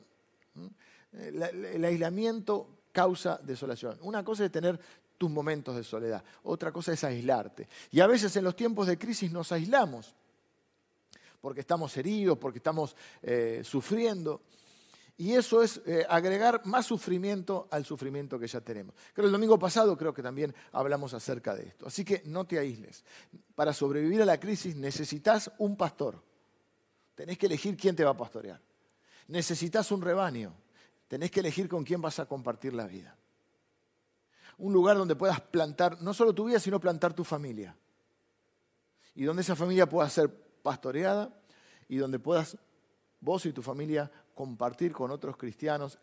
[1.12, 3.98] el aislamiento causa desolación.
[4.03, 4.79] Una cosa es tener
[5.16, 7.68] tus momentos de soledad, otra cosa es aislarte.
[7.90, 10.14] Y a veces en los tiempos de crisis nos aislamos
[11.40, 14.42] porque estamos heridos, porque estamos eh, sufriendo.
[15.16, 18.94] Y eso es eh, agregar más sufrimiento al sufrimiento que ya tenemos.
[19.12, 21.87] Creo el domingo pasado creo que también hablamos acerca de esto.
[21.87, 23.05] Así que no te aísles.
[23.55, 26.22] Para sobrevivir a la crisis necesitas un pastor.
[27.14, 28.61] Tenés que elegir quién te va a pastorear.
[29.29, 30.55] Necesitas un rebaño
[31.11, 33.16] tenés que elegir con quién vas a compartir la vida.
[34.59, 37.77] Un lugar donde puedas plantar no solo tu vida, sino plantar tu familia.
[39.16, 41.37] Y donde esa familia pueda ser pastoreada
[41.88, 42.57] y donde puedas
[43.20, 45.99] vos y tu familia compartir con otros cristianos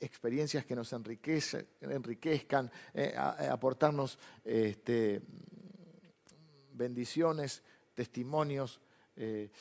[0.00, 5.22] experiencias que nos enriquezcan, eh, eh, aportarnos este,
[6.72, 7.62] bendiciones,
[7.94, 8.80] testimonios,
[9.14, 9.52] eh,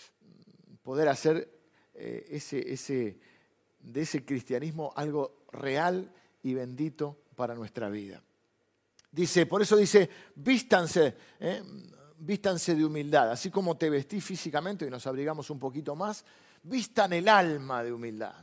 [0.81, 1.53] poder hacer
[1.93, 3.19] ese, ese
[3.87, 6.11] de ese cristianismo algo real
[6.43, 8.21] y bendito para nuestra vida.
[9.11, 11.63] Dice, por eso dice, vístanse, ¿eh?
[12.19, 16.25] vístanse de humildad, así como te vestí físicamente y nos abrigamos un poquito más,
[16.63, 18.35] vistan el alma de humildad.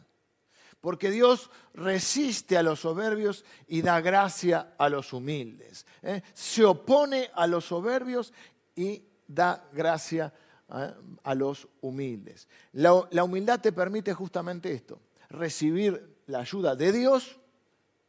[0.80, 5.87] Porque Dios resiste a los soberbios y da gracia a los humildes.
[6.02, 6.22] ¿eh?
[6.35, 8.33] Se opone a los soberbios
[8.76, 10.33] y da gracia
[10.74, 10.94] ¿eh?
[11.22, 12.48] a los humildes.
[12.72, 15.00] la humildad te permite justamente esto,
[15.35, 17.38] recibir la ayuda de Dios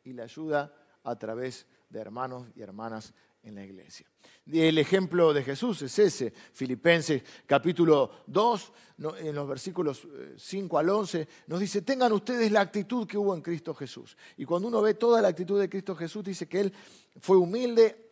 [0.04, 4.08] y la ayuda a través de hermanos y hermanas en la iglesia.
[4.52, 8.74] El ejemplo de Jesús es ese, Filipenses capítulo 2,
[9.20, 10.08] en los versículos
[10.38, 14.18] 5 eh, al 11, nos dice, tengan ustedes la actitud que hubo en Cristo Jesús.
[14.38, 16.74] Y cuando uno ve toda la actitud de Cristo Jesús, dice que Él
[17.20, 18.05] fue humilde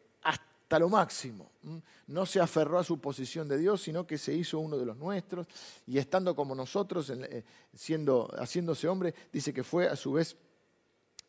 [0.74, 1.52] hasta lo máximo.
[2.08, 4.98] No se aferró a su posición de Dios, sino que se hizo uno de los
[4.98, 5.46] nuestros
[5.86, 7.44] y estando como nosotros, eh,
[7.76, 10.36] siendo, haciéndose hombre, dice que fue a su vez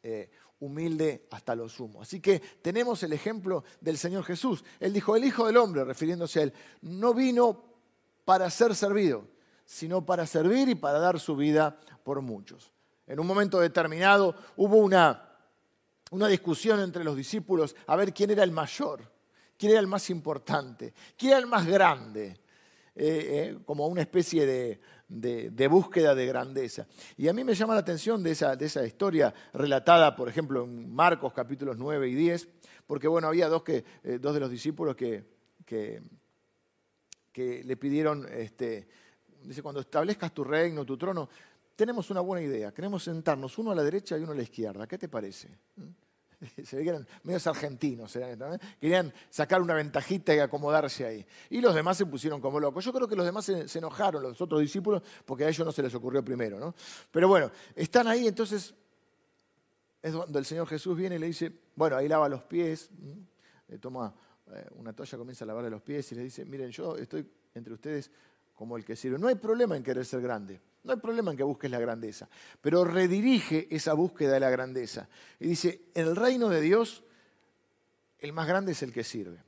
[0.02, 0.30] eh,
[0.60, 2.00] humilde hasta lo sumo.
[2.00, 4.64] Así que tenemos el ejemplo del Señor Jesús.
[4.80, 7.64] Él dijo, el Hijo del Hombre, refiriéndose a Él, no vino
[8.24, 9.26] para ser servido,
[9.66, 12.72] sino para servir y para dar su vida por muchos.
[13.06, 15.36] En un momento determinado hubo una,
[16.12, 19.12] una discusión entre los discípulos a ver quién era el mayor
[19.56, 22.38] quién era el más importante, quién era el más grande,
[22.96, 26.86] eh, eh, como una especie de, búsqueda de grandeza.
[27.16, 30.62] Y a mí me llama la atención de esa, de esa historia relatada, por ejemplo,
[30.62, 32.48] en Marcos capítulos 9 y 10,
[32.86, 35.24] porque bueno, había dos, que, eh, dos de los discípulos que,
[35.64, 36.02] que,
[37.64, 38.86] le pidieron, este,
[39.42, 41.28] dice, cuando establezcas tu reino, tu trono,
[41.74, 44.86] tenemos una buena idea, queremos sentarnos uno a la derecha y uno a la izquierda,
[44.86, 45.58] ¿qué te parece?
[46.64, 48.16] se ve que eran medios argentinos,
[48.80, 51.26] querían sacar una ventajita y acomodarse ahí.
[51.50, 52.84] Y los demás se pusieron como locos.
[52.84, 55.82] Yo creo que los demás se, enojaron, los otros discípulos, porque a ellos no se
[55.82, 56.58] les ocurrió primero.
[56.58, 56.74] ¿no?
[57.10, 58.74] Pero bueno, están ahí, entonces
[60.02, 62.90] es cuando el Señor Jesús viene y le dice, bueno, ahí lava los pies,
[63.68, 64.14] le toma
[64.52, 67.72] eh, una toalla, comienza a lavarle los pies y le dice, miren, yo estoy entre
[67.72, 68.10] ustedes
[68.54, 69.18] como el que sirve.
[69.18, 70.60] No hay problema en querer ser grande.
[70.84, 72.28] No hay problema en que busques la grandeza,
[72.60, 75.08] pero redirige esa búsqueda de la grandeza.
[75.40, 77.02] Y dice, en el reino de Dios,
[78.18, 79.42] el más grande es el que sirve.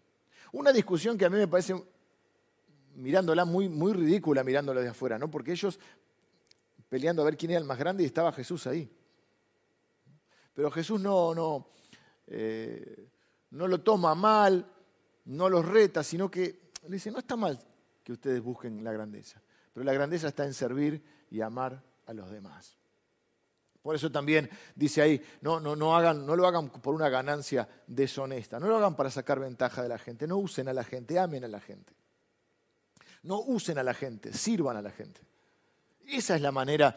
[0.53, 1.75] Una discusión que a mí me parece,
[2.95, 5.31] mirándola, muy, muy ridícula mirándola de afuera, ¿no?
[5.31, 5.79] Porque ellos
[6.89, 8.91] peleando a ver quién era el más grande y estaba Jesús ahí.
[10.55, 11.69] Pero Jesús no, no,
[12.29, 13.11] eh,
[13.51, 14.67] no lo toma mal,
[15.27, 17.61] no los reta, sino que le dice, no está mal
[18.03, 19.43] que ustedes busquen la grandeza,
[19.75, 22.77] pero la grandeza está en servir y amar a los demás.
[23.83, 27.69] Por eso también dice ahí, no, no, no, hagan, no lo hagan por una ganancia
[27.87, 31.19] deshonesta, no lo hagan para sacar ventaja de la gente, no usen a la gente,
[31.21, 31.93] amen a la gente.
[33.23, 35.21] No usen a la gente, sirvan a la gente.
[36.05, 36.97] Esa es la manera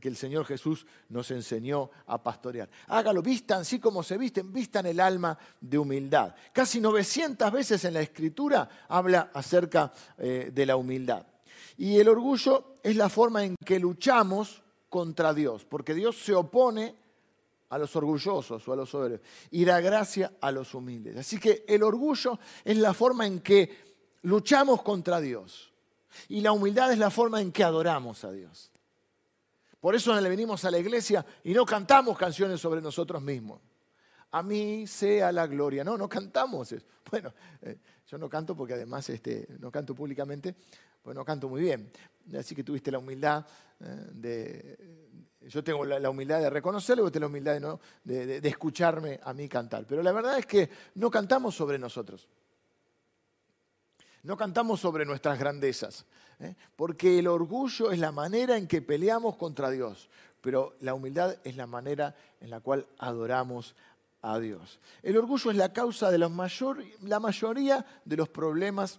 [0.00, 2.68] que el Señor Jesús nos enseñó a pastorear.
[2.86, 6.34] Hágalo, vistan así como se visten, vistan el alma de humildad.
[6.52, 11.26] Casi 900 veces en la Escritura habla acerca eh, de la humildad.
[11.78, 16.96] Y el orgullo es la forma en que luchamos contra Dios, porque Dios se opone
[17.68, 21.16] a los orgullosos o a los soberbios y da gracia a los humildes.
[21.16, 25.72] Así que el orgullo es la forma en que luchamos contra Dios.
[26.28, 28.70] Y la humildad es la forma en que adoramos a Dios.
[29.80, 33.60] Por eso le venimos a la iglesia y no cantamos canciones sobre nosotros mismos.
[34.30, 35.84] A mí sea la gloria.
[35.84, 36.74] No, no cantamos.
[37.08, 40.56] Bueno, eh, yo no canto porque además este, no canto públicamente,
[41.06, 41.88] pues no canto muy bien.
[42.36, 43.46] Así que tuviste la humildad
[43.78, 44.78] eh, de...
[45.42, 49.86] Yo tengo la, humildad de reconocerlo, vos tenés la humildad de, escucharme a mí cantar.
[49.86, 52.26] Pero la verdad es que no cantamos sobre nosotros.
[54.24, 56.06] No cantamos sobre nuestras grandezas,
[56.40, 56.56] ¿eh?
[56.74, 60.08] porque el orgullo es la manera en que peleamos contra Dios,
[60.40, 63.76] pero la humildad es la manera en la cual adoramos
[64.22, 64.80] a Dios.
[65.04, 68.98] El orgullo es la causa de la, mayoría de los problemas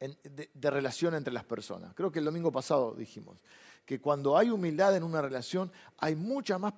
[0.00, 1.92] de, relación entre las personas.
[1.94, 3.38] Creo que el domingo pasado dijimos
[3.84, 6.74] que cuando hay humildad en una relación hay muchas más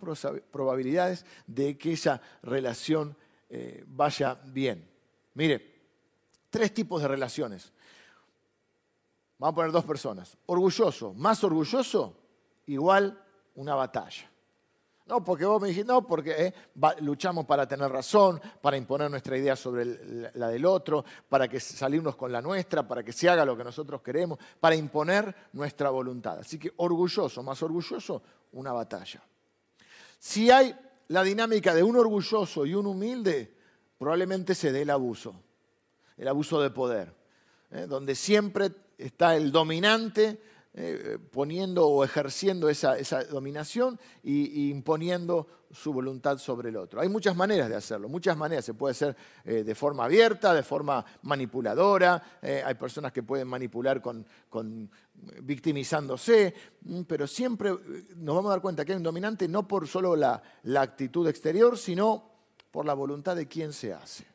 [0.50, 3.16] probabilidades de que esa relación
[3.48, 4.88] eh, vaya bien.
[5.34, 5.80] Mire,
[6.48, 7.72] tres tipos de relaciones.
[9.38, 10.36] Vamos a poner dos personas.
[10.46, 12.16] Orgulloso, más orgulloso,
[12.66, 13.22] igual
[13.54, 14.30] una batalla.
[15.10, 16.54] No, porque vos me dijiste, no, porque eh,
[17.00, 22.16] luchamos para tener razón, para imponer nuestra idea sobre la del otro, para que salirnos
[22.16, 26.38] con la nuestra, para que se haga lo que nosotros queremos, para imponer nuestra voluntad.
[26.38, 29.22] Así que orgulloso, más orgulloso, una batalla.
[30.18, 30.74] Si hay
[31.08, 33.52] la dinámica de un orgulloso y un humilde,
[33.98, 35.34] probablemente se dé el abuso
[36.20, 37.14] el abuso de poder,
[37.70, 37.86] ¿eh?
[37.88, 40.38] donde siempre está el dominante
[40.72, 47.00] eh, poniendo o ejerciendo esa, dominación e imponiendo su voluntad sobre el otro.
[47.00, 48.64] Hay muchas maneras de hacerlo, muchas maneras.
[48.64, 52.38] Se puede hacer eh, de forma abierta, de forma manipuladora.
[52.42, 54.90] hay personas que pueden manipular con,
[55.42, 57.70] victimizándose, mm, pero siempre
[58.16, 60.42] nos vamos a dar cuenta que hay un dominante no por solo la
[60.80, 62.30] actitud exterior, sino
[62.70, 64.26] por la voluntad de quien se hace.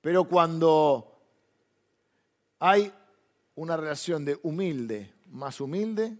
[0.00, 1.20] Pero cuando
[2.58, 2.92] hay
[3.54, 6.16] una relación de humilde más humilde,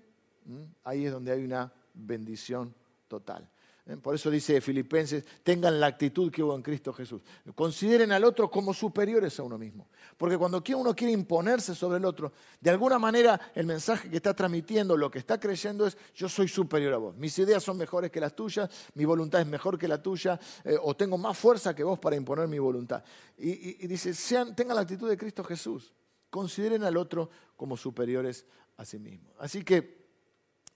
[0.84, 2.74] ahí es donde hay una bendición
[3.08, 3.48] total.
[3.86, 3.96] ¿Eh?
[3.96, 7.20] Por eso dice Filipenses, tengan la actitud que hubo en Cristo Jesús.
[7.54, 9.88] Consideren al otro como superiores a uno mismo.
[10.16, 14.34] Porque cuando uno quiere imponerse sobre el otro, de alguna manera el mensaje que está
[14.34, 17.16] transmitiendo, lo que está creyendo es, yo soy superior a vos.
[17.16, 20.76] Mis ideas son mejores que las tuyas, mi voluntad es mejor que la tuya, eh,
[20.80, 23.02] o tengo más fuerza que vos para imponer mi voluntad.
[23.36, 25.92] Y, dice, sean, tengan la actitud de Cristo Jesús.
[26.32, 28.46] Consideren al otro como superiores
[28.78, 29.34] a sí mismo.
[29.38, 30.06] Así que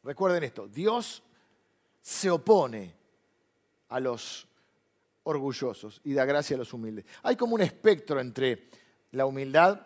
[0.02, 1.22] recuerden esto, Dios
[2.02, 2.94] se opone
[3.88, 4.46] a los
[5.22, 7.06] orgullosos y da gracia a los humildes.
[7.22, 8.68] Hay como un espectro entre
[9.12, 9.80] la humildad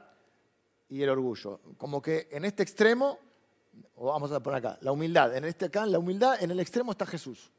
[0.88, 1.60] y el orgullo.
[1.76, 3.20] Como que en este extremo,
[3.94, 6.90] o vamos a poner acá, la humildad, en este acá, la humildad, en el extremo
[6.90, 7.52] está Jesús.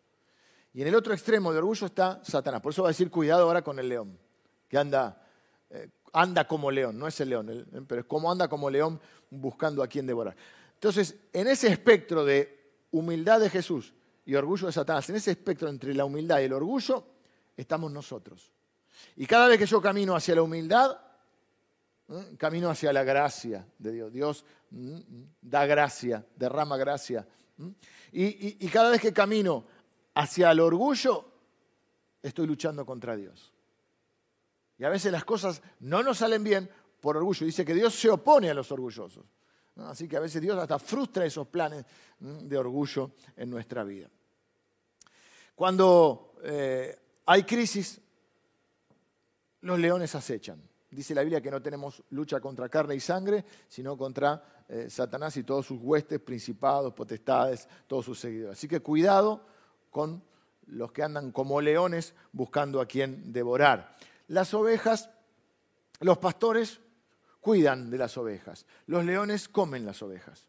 [0.73, 2.59] Y en el otro extremo de orgullo está Satanás.
[2.59, 4.19] Por eso va a decir cuidado ahora con el león,
[4.67, 5.25] que anda,
[6.13, 9.87] anda como león, no es el león, pero es como anda como león buscando a
[9.87, 10.35] quien devorar.
[10.73, 12.59] Entonces, en ese espectro de
[12.91, 13.93] humildad de Jesús
[14.25, 17.05] y orgullo de Satanás, en ese espectro entre la humildad y el orgullo,
[17.55, 18.51] estamos nosotros.
[19.15, 20.97] Y cada vez que yo camino hacia la humildad,
[22.37, 24.11] camino hacia la gracia de Dios.
[24.11, 24.45] Dios
[25.41, 27.27] da gracia, derrama gracia.
[28.11, 29.65] Y, y cada vez que camino
[30.15, 31.25] hacia el orgullo,
[32.21, 33.50] estoy luchando contra Dios.
[34.81, 36.67] Y a veces las cosas no nos salen bien
[36.99, 37.45] por orgullo.
[37.45, 39.23] Dice que Dios se opone a los orgullosos.
[39.75, 41.85] Así que a veces Dios hasta frustra esos planes
[42.19, 44.09] de orgullo en nuestra vida.
[45.53, 48.01] Cuando eh, hay crisis,
[49.61, 50.59] los leones acechan.
[50.89, 55.37] Dice la Biblia que no tenemos lucha contra carne y sangre, sino contra eh, Satanás
[55.37, 58.57] y todos sus huestes, principados, potestades, todos sus seguidores.
[58.57, 59.45] Así que cuidado
[59.91, 60.23] con
[60.65, 63.95] los que andan como leones buscando a quien devorar.
[64.31, 65.09] Las ovejas,
[65.99, 66.79] los pastores
[67.41, 70.47] cuidan de las ovejas, los leones comen las ovejas.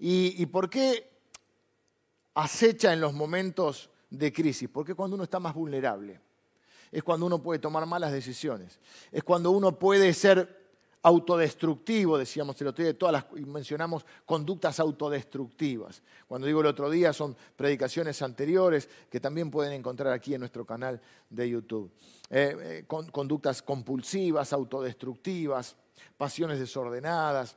[0.00, 1.08] ¿Y, por qué
[2.34, 4.68] acecha en los momentos de crisis?
[4.68, 6.20] Porque cuando uno está más vulnerable,
[6.90, 8.80] es cuando uno puede tomar malas decisiones,
[9.12, 10.59] es cuando uno puede ser
[11.02, 16.02] autodestructivo, decíamos el otro día, todas las, mencionamos conductas autodestructivas.
[16.28, 20.66] Cuando digo el otro día son predicaciones anteriores que también pueden encontrar aquí en nuestro
[20.66, 21.90] canal de YouTube.
[22.28, 25.76] Eh, eh, conductas compulsivas, autodestructivas,
[26.16, 27.56] pasiones desordenadas.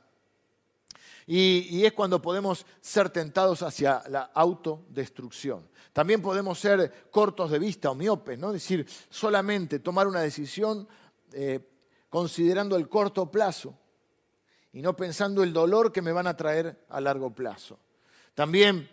[1.26, 5.66] Y, es cuando podemos ser tentados hacia la autodestrucción.
[5.92, 8.48] También podemos ser cortos de vista o miopes, ¿no?
[8.48, 10.86] Es decir, solamente tomar una decisión
[11.32, 11.60] eh,
[12.14, 13.76] considerando el corto plazo
[14.72, 17.80] y no pensando el dolor que me van a traer a largo plazo.
[18.34, 18.88] También,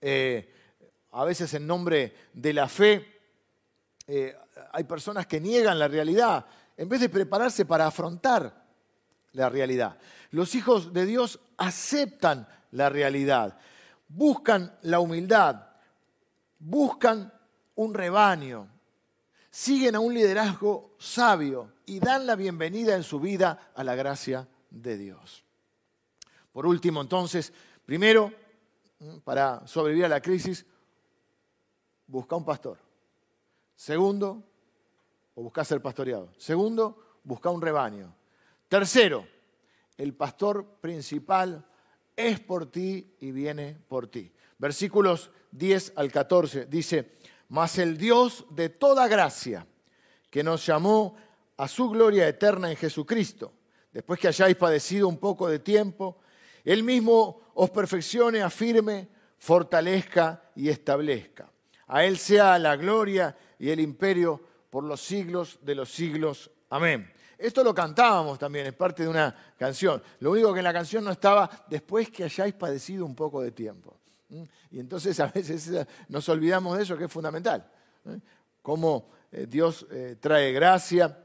[0.00, 0.52] eh,
[1.12, 3.20] a veces en nombre de la fe,
[4.08, 4.36] eh,
[4.72, 6.46] hay personas que niegan la realidad
[6.76, 8.60] en vez de prepararse para afrontar
[9.30, 9.96] la realidad.
[10.32, 13.56] Los hijos de Dios aceptan la realidad,
[14.08, 15.64] buscan la humildad,
[16.58, 17.32] buscan
[17.76, 18.66] un rebaño,
[19.50, 24.48] siguen a un liderazgo sabio y dan la bienvenida en su vida a la gracia
[24.70, 25.44] de Dios.
[26.52, 27.52] Por último, entonces,
[27.84, 28.32] primero,
[29.24, 30.64] para sobrevivir a la crisis,
[32.06, 32.78] busca un pastor.
[33.74, 34.42] Segundo,
[35.34, 36.32] o busca ser pastoreado.
[36.36, 38.14] Segundo, busca un rebaño.
[38.68, 39.26] Tercero,
[39.96, 41.64] el pastor principal
[42.14, 44.32] es por ti y viene por ti.
[44.58, 47.16] Versículos 10 al 14 dice,
[47.50, 49.66] mas el Dios de toda gracia,
[50.30, 51.16] que nos llamó
[51.56, 53.52] a su gloria eterna en Jesucristo,
[53.92, 56.18] después que hayáis padecido un poco de tiempo,
[56.64, 61.50] Él mismo os perfeccione, afirme, fortalezca y establezca.
[61.88, 64.40] A Él sea la gloria y el imperio
[64.70, 66.50] por los siglos de los siglos.
[66.70, 67.12] Amén.
[67.36, 70.00] Esto lo cantábamos también, es parte de una canción.
[70.20, 73.50] Lo único que en la canción no estaba, después que hayáis padecido un poco de
[73.50, 73.99] tiempo.
[74.70, 77.68] Y entonces a veces eh, nos olvidamos de eso, que es fundamental.
[78.06, 78.18] ¿eh?
[78.62, 79.86] Cómo eh, Dios
[80.20, 81.18] trae gracia,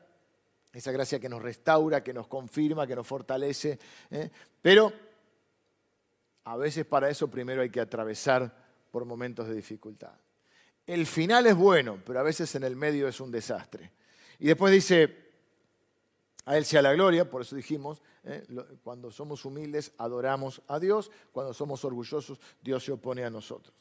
[0.73, 3.79] esa gracia que nos restaura, que nos confirma, que nos fortalece.
[4.61, 4.91] Pero
[6.45, 8.53] a veces para eso primero hay que atravesar
[8.91, 10.13] por momentos de dificultad.
[10.85, 13.91] El final es bueno, pero a veces en el medio es un desastre.
[14.39, 15.24] Y después dice,
[16.45, 18.45] a Él sea la gloria, por eso dijimos, ¿eh?
[18.83, 23.73] cuando somos humildes adoramos a Dios, cuando somos orgullosos Dios se opone a nosotros.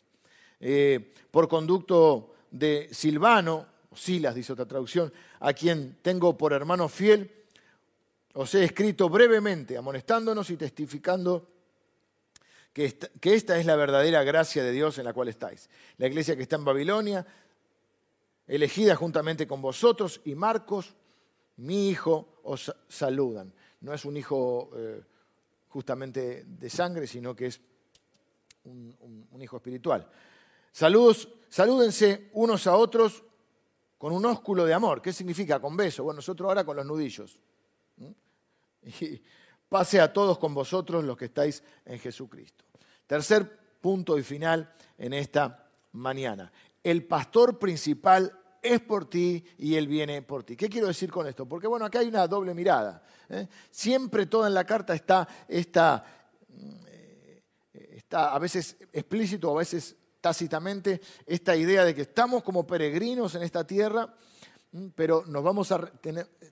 [0.60, 7.30] Eh, por conducto de Silvano, Silas dice otra traducción, a quien tengo por hermano fiel,
[8.32, 11.48] os he escrito brevemente, amonestándonos y testificando
[12.72, 15.68] que que esta es la verdadera gracia de Dios en la cual estáis.
[15.98, 17.24] La iglesia que está en Babilonia,
[18.46, 20.94] elegida juntamente con vosotros, y Marcos,
[21.56, 23.52] mi hijo, os saludan.
[23.80, 25.02] No es un hijo eh,
[25.68, 27.60] justamente de sangre, sino que es
[28.64, 30.08] un, hijo espiritual.
[30.72, 33.22] Saludos, salúdense unos a otros
[33.98, 35.02] con un ósculo de amor.
[35.02, 35.60] ¿Qué significa?
[35.60, 36.04] Con beso.
[36.04, 37.38] Bueno, nosotros ahora con los nudillos.
[39.00, 39.22] Y
[39.68, 42.64] pase a todos con vosotros los que estáis en Jesucristo.
[43.06, 46.52] Tercer punto y final en esta mañana.
[46.82, 50.56] El pastor principal es por ti y Él viene por ti.
[50.56, 51.46] ¿Qué quiero decir con esto?
[51.46, 53.02] Porque bueno, acá hay una doble mirada.
[53.28, 53.46] ¿eh?
[53.70, 56.04] Siempre toda en la carta está, está,
[56.88, 57.42] eh,
[57.90, 63.42] está a veces explícito, a veces tácitamente, esta idea de que estamos como peregrinos en
[63.42, 64.14] esta tierra
[64.94, 65.78] pero nos vamos a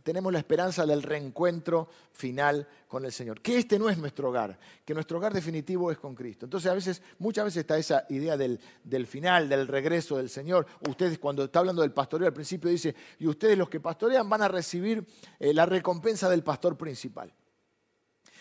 [0.02, 3.40] tenemos la esperanza del reencuentro final con el Señor.
[3.40, 6.46] Que este no es nuestro hogar, que nuestro hogar definitivo es con Cristo.
[6.46, 8.60] Entonces, a veces, muchas veces está esa idea del,
[9.06, 10.66] final, del regreso del Señor.
[10.88, 14.42] Ustedes, cuando está hablando del pastoreo, al principio dice, y ustedes los que pastorean van
[14.42, 15.04] a recibir
[15.38, 17.32] eh, la recompensa del pastor principal.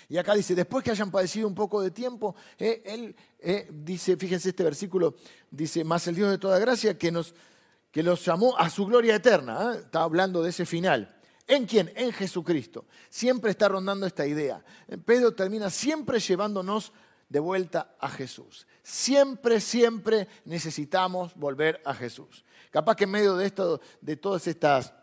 [0.10, 4.18] Y acá dice, después que hayan padecido un poco de tiempo, eh, él eh, dice,
[4.18, 5.16] fíjense este versículo,
[5.50, 7.34] dice, más el Dios de toda gracia que nos
[7.92, 9.74] que los llamó a su gloria eterna.
[9.74, 9.80] ¿eh?
[9.80, 11.16] Está hablando de ese final.
[11.48, 11.92] ¿En quién?
[11.96, 12.86] En Jesucristo.
[13.10, 14.64] Siempre está rondando esta idea.
[15.06, 16.94] Pedro termina siempre llevándonos
[17.28, 18.66] de vuelta a Jesús.
[18.84, 22.46] Siempre, siempre necesitamos volver a Jesús.
[22.70, 24.94] Capaz que en medio de esto, de todas estas,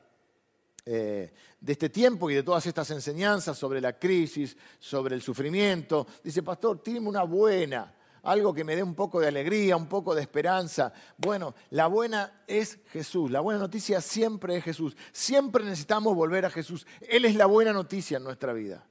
[0.87, 6.07] eh, de este tiempo y de todas estas enseñanzas sobre la crisis, sobre el sufrimiento,
[6.25, 7.95] dice, pastor, tiene una buena,
[8.31, 10.93] algo que me dé un poco de alegría, un poco de esperanza.
[11.17, 14.97] Bueno, la buena es Jesús, la buena noticia siempre es Jesús.
[15.13, 16.87] Siempre necesitamos volver a Jesús.
[17.01, 18.87] Él es la buena noticia en nuestra vida.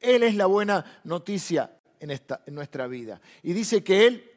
[0.00, 3.20] Él es la buena noticia en, esta, en nuestra vida.
[3.42, 4.30] Y dice que Él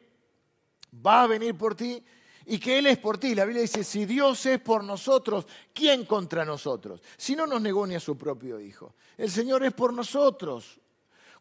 [1.04, 2.02] va a venir por ti
[2.46, 3.34] y que Él es por ti.
[3.34, 7.02] La Biblia dice, si Dios es por nosotros, ¿quién contra nosotros?
[7.16, 8.94] Si no nos negó ni a su propio Hijo.
[9.16, 10.80] El Señor es por nosotros.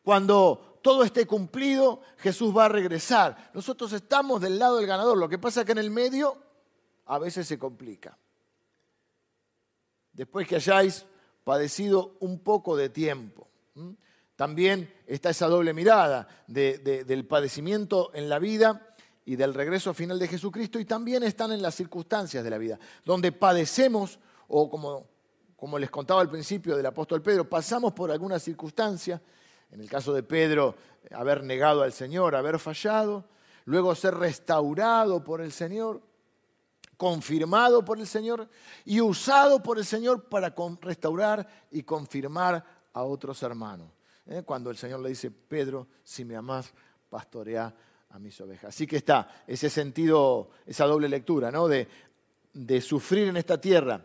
[0.03, 3.52] Cuando todo esté cumplido, Jesús va a regresar.
[3.54, 5.18] Nosotros estamos del lado del ganador.
[5.18, 6.38] Lo que pasa es que en el medio
[7.06, 8.18] a veces se complica.
[10.14, 11.06] Después que hayáis
[11.44, 13.48] padecido un poco de tiempo.
[14.36, 20.28] También está esa doble mirada del padecimiento en la vida y del regreso final de
[20.28, 25.08] Jesucristo y también están en las circunstancias de la vida, donde padecemos o como,
[25.56, 29.22] como les contaba al principio del apóstol Pedro, pasamos por alguna circunstancia,
[29.72, 30.76] en el caso de Pedro,
[31.11, 33.26] haber negado al Señor, haber fallado,
[33.65, 36.01] luego ser restaurado por el Señor,
[36.95, 38.49] confirmado por el Señor
[38.86, 42.63] y usado por el Señor para restaurar y confirmar
[42.93, 43.91] a otros hermanos.
[44.26, 44.43] ¿eh?
[44.43, 46.74] Cuando el Señor le dice, Pedro, si me amás,
[47.09, 47.74] pastorea
[48.09, 48.70] a mis ovejas.
[48.70, 51.68] Así que está ese sentido, esa doble lectura, ¿no?
[51.68, 54.03] De sufrir en esta tierra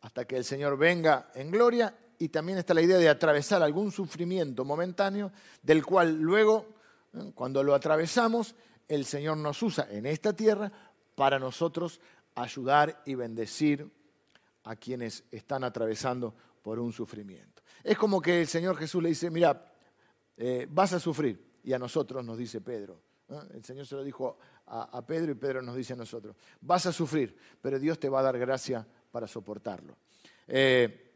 [0.00, 3.90] hasta que el Señor venga en gloria y también está la idea de atravesar algún
[3.90, 6.66] sufrimiento momentáneo del cual luego,
[7.14, 7.32] ¿eh?
[7.34, 8.54] cuando lo atravesamos,
[8.86, 10.70] el Señor nos usa en esta tierra
[11.14, 11.98] para nosotros
[12.34, 13.90] ayudar y bendecir
[14.64, 17.62] a quienes están atravesando por un sufrimiento.
[17.82, 19.72] Es como que el Señor Jesús le dice, mira,
[20.36, 23.00] eh, vas a sufrir, y a nosotros nos dice Pedro.
[23.54, 26.36] El Señor se lo dijo a, Pedro y Pedro nos dice a nosotros.
[26.60, 29.96] Vas a sufrir, pero Dios te va a dar gracia para soportarlo.
[30.46, 31.09] Eh,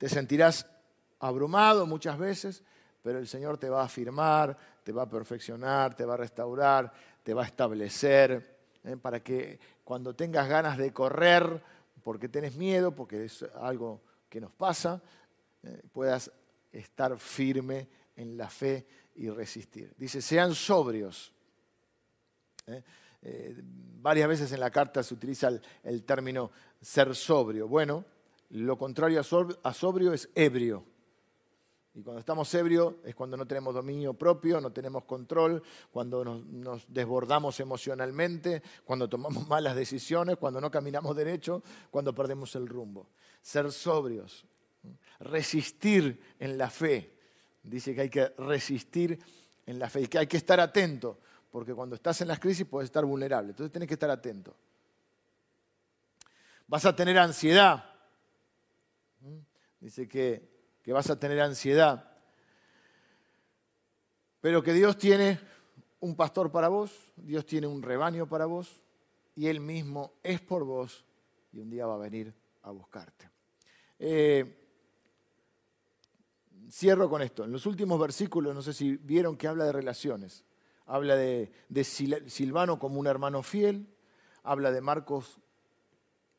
[0.00, 0.64] te sentirás
[1.18, 2.62] abrumado muchas veces,
[3.02, 6.90] pero el Señor te va a afirmar, te va a perfeccionar, te va a restaurar,
[7.22, 8.96] te va a establecer, ¿eh?
[8.96, 11.62] para que cuando tengas ganas de correr,
[12.02, 15.02] porque tienes miedo, porque es algo que nos pasa,
[15.62, 16.32] eh, puedas
[16.72, 17.86] estar firme
[18.16, 18.86] en la fe
[19.16, 19.92] y resistir.
[19.98, 21.30] Dice, sean sobrios.
[22.66, 25.50] Eh, varias veces en la carta se utiliza
[25.82, 27.68] el, término ser sobrio.
[27.68, 28.06] Bueno,
[28.50, 30.84] lo contrario a sobrio, es ebrio.
[31.94, 36.44] Y cuando estamos ebrios es cuando no tenemos dominio propio, no tenemos control, cuando nos,
[36.46, 43.08] nos, desbordamos emocionalmente, cuando tomamos malas decisiones, cuando no caminamos derecho, cuando perdemos el rumbo.
[43.42, 44.44] Ser sobrios,
[45.18, 47.12] resistir en la fe,
[47.62, 49.18] dice que hay que resistir
[49.66, 51.18] en la fe y que hay que estar atento,
[51.50, 54.54] porque cuando estás en las crisis puedes estar vulnerable, entonces tienes que estar atento.
[56.68, 57.89] Vas a tener ansiedad,
[59.80, 60.48] dice que,
[60.82, 62.12] que vas a tener ansiedad,
[64.40, 65.38] pero que Dios tiene
[66.00, 68.82] un pastor para vos, Dios tiene un rebaño para vos
[69.34, 71.04] y Él mismo es por vos
[71.52, 73.30] y un día va a venir a buscarte.
[73.98, 74.60] Eh,
[76.70, 77.44] cierro con esto.
[77.44, 80.44] En los últimos versículos, no sé si vieron que habla de relaciones.
[80.86, 81.52] Habla de,
[81.84, 83.86] Silvano como un hermano fiel,
[84.42, 85.38] habla de Marcos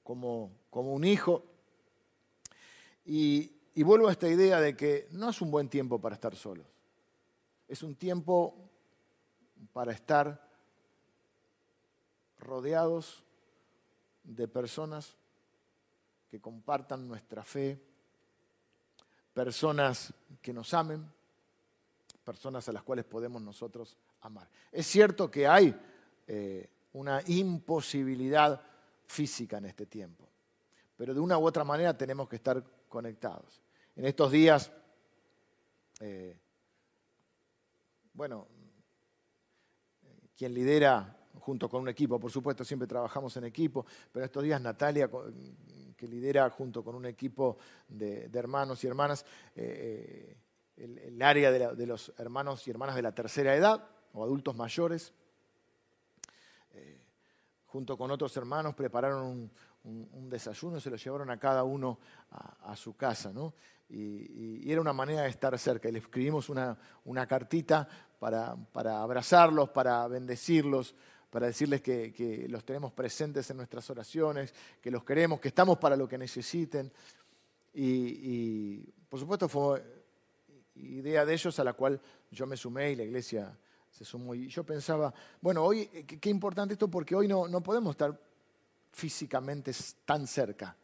[0.04, 1.46] como, como un hijo.
[3.06, 3.52] Y,
[3.84, 6.68] vuelvo a esta idea de que no es un buen tiempo para estar solos.
[7.68, 8.56] Es un tiempo
[9.74, 10.48] para estar
[12.40, 13.24] rodeados
[14.24, 15.16] de personas
[16.30, 17.82] que compartan nuestra fe,
[19.34, 21.10] personas que nos amen,
[22.24, 24.48] personas a las cuales podemos nosotros amar.
[24.72, 25.76] Es cierto que hay
[26.28, 28.62] eh, una imposibilidad
[29.06, 30.28] física en este tiempo,
[30.96, 33.62] pero de una u otra manera tenemos que estar conectados.
[33.96, 34.70] En estos días,
[36.02, 36.38] eh,
[38.14, 38.48] bueno,
[40.38, 44.62] quien lidera junto con un equipo, por supuesto siempre trabajamos en equipo, pero estos días
[44.62, 45.10] Natalia
[45.98, 49.26] que lidera junto con un equipo de, hermanos y hermanas
[49.56, 50.36] eh,
[50.78, 55.14] eh, el, área de, los hermanos y hermanas de la tercera edad o adultos mayores.
[57.68, 59.52] Junto con otros hermanos prepararon un,
[59.84, 62.00] desayuno, se lo llevaron a cada uno
[62.32, 63.32] a, su casa,
[63.90, 65.90] Y, era una manera de estar cerca.
[65.90, 66.78] Y le escribimos una,
[67.28, 67.88] cartita
[68.20, 70.96] para, para abrazarlos, para bendecirlos,
[71.32, 75.96] para decirles que, los tenemos presentes en nuestras oraciones, que los queremos, que estamos para
[75.96, 76.92] lo que necesiten.
[77.74, 78.80] Y,
[79.10, 79.84] por supuesto fue
[80.76, 82.00] idea de ellos a la cual
[82.32, 83.58] yo me sumé y la iglesia
[83.90, 84.36] se sumó.
[84.36, 88.18] Y yo pensaba, bueno, hoy, qué, importante esto porque hoy no, no podemos estar
[88.92, 89.72] físicamente
[90.06, 90.76] tan cerca.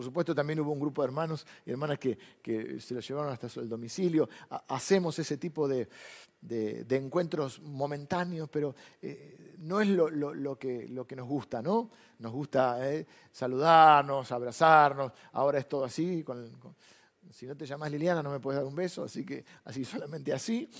[0.00, 2.16] Por supuesto, también hubo un grupo de hermanos y hermanas que,
[2.80, 4.28] se lo llevaron hasta el domicilio.
[4.68, 5.88] hacemos ese tipo de,
[6.88, 11.90] encuentros momentáneos, pero eh, no es lo, que, nos gusta, ¿no?
[12.18, 15.12] Nos gusta eh, saludarnos, abrazarnos.
[15.32, 16.24] Ahora es todo así.
[17.30, 20.32] si no te llamas Liliana, no me puedes dar un beso, así que así, solamente
[20.32, 20.70] así.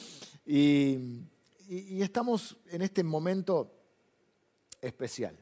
[0.47, 3.71] y estamos en este momento
[4.81, 5.37] especial.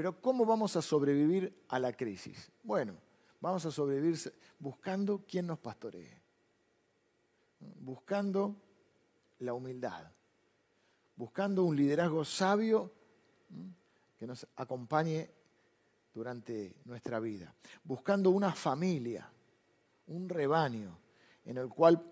[0.00, 2.50] Pero ¿cómo vamos a sobrevivir a la crisis?
[2.62, 2.94] Bueno,
[3.38, 4.18] vamos a sobrevivir
[4.58, 6.22] buscando quién nos pastoree,
[7.80, 8.56] buscando
[9.40, 10.10] la humildad,
[11.16, 12.90] buscando un liderazgo sabio
[14.16, 15.30] que nos acompañe
[16.14, 19.30] durante nuestra vida, buscando una familia,
[20.06, 20.96] un rebaño
[21.44, 22.02] en el cual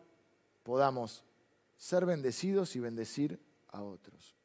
[0.63, 1.25] podamos
[1.79, 4.37] ser bendecidos y bendecir a otros.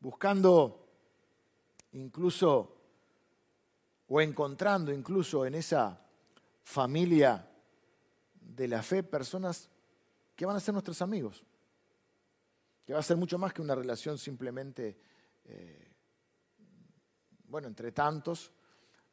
[0.00, 0.83] Buscando
[1.94, 2.76] incluso
[4.08, 5.98] o encontrando incluso en esa
[6.62, 7.48] familia
[8.34, 9.70] de la fe personas
[10.36, 11.44] que van a ser nuestros amigos,
[12.84, 14.98] que va a ser mucho más que una relación simplemente,
[15.44, 15.92] eh,
[17.46, 18.52] bueno, entre tantos,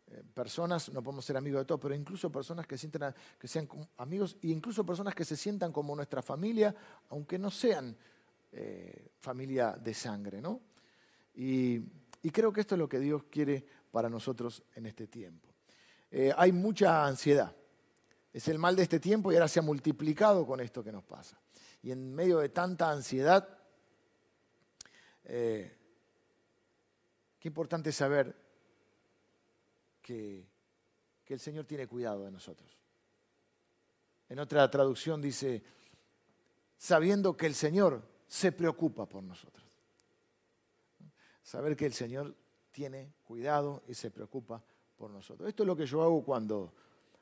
[0.08, 3.70] eh, personas, no podemos ser amigos de todos, pero incluso personas que, sientan, que sean
[3.98, 6.76] amigos e incluso personas que se sientan como nuestra familia,
[7.10, 7.96] aunque no sean
[8.52, 10.60] eh, familia de sangre, ¿no?
[11.36, 11.80] Y,
[12.30, 15.50] creo que esto es lo que Dios quiere para nosotros en este tiempo.
[16.12, 17.56] Eh, hay mucha ansiedad.
[18.32, 21.04] Es el mal de este tiempo y ahora se ha multiplicado con esto que nos
[21.04, 21.40] pasa.
[21.82, 23.58] Y en medio de tanta ansiedad,
[25.24, 25.78] qué
[27.44, 28.36] importante saber
[30.02, 30.50] que,
[31.28, 32.78] el Señor tiene cuidado de nosotros.
[34.28, 35.64] En otra traducción dice,
[36.78, 39.61] sabiendo que el Señor se preocupa por nosotros.
[41.44, 42.36] Saber que el Señor
[42.72, 44.64] tiene cuidado y se preocupa
[44.98, 45.50] por nosotros.
[45.50, 46.74] Esto es lo que yo hago cuando,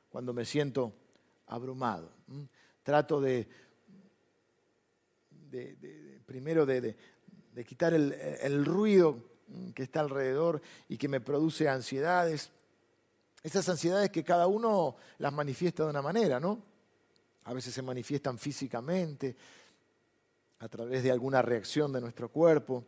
[0.09, 0.93] cuando me siento
[1.47, 2.11] abrumado.
[2.83, 3.47] Trato de,
[6.25, 6.95] primero de,
[7.65, 9.23] quitar el, el, ruido
[9.73, 12.51] que está alrededor y que me produce ansiedades.
[13.41, 16.61] Esas ansiedades que cada uno las manifiesta de una manera, ¿no?
[17.45, 19.35] A veces se manifiestan físicamente,
[20.59, 22.85] a través de alguna reacción de nuestro cuerpo.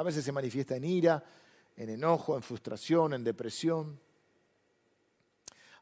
[0.00, 1.22] A veces se manifiesta en ira,
[1.76, 4.00] en enojo, en frustración, en depresión.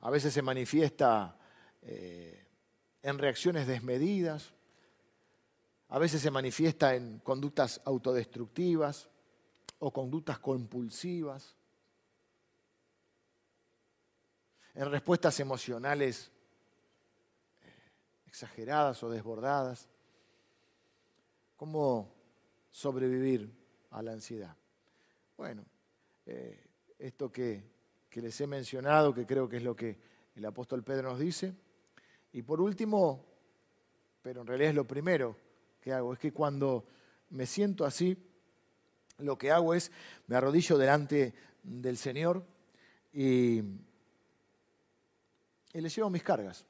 [0.01, 1.39] A veces se manifiesta
[1.83, 2.45] eh,
[3.01, 4.53] en reacciones desmedidas.
[5.91, 9.09] A veces se manifiesta en conductas autodestructivas
[9.79, 11.55] o conductas compulsivas.
[14.75, 16.33] en respuestas emocionales
[17.63, 17.73] eh,
[18.27, 19.89] exageradas o desbordadas.
[21.57, 22.13] ¿Cómo
[22.73, 23.58] sobrevivir
[23.91, 24.57] a la ansiedad?
[25.37, 25.65] Bueno,
[26.27, 26.65] eh,
[26.99, 27.63] esto que,
[28.11, 29.99] que les he mencionado, que creo que es lo que
[30.35, 31.55] el apóstol Pedro nos dice.
[32.33, 33.25] Y por último,
[34.23, 35.37] pero en realidad es lo primero
[35.81, 36.85] que hago, es que cuando
[37.31, 38.17] me siento así,
[39.19, 39.91] lo que hago es
[40.27, 42.45] me arrodillo delante del Señor
[43.13, 43.63] y
[45.73, 46.65] y le llevo mis cargas.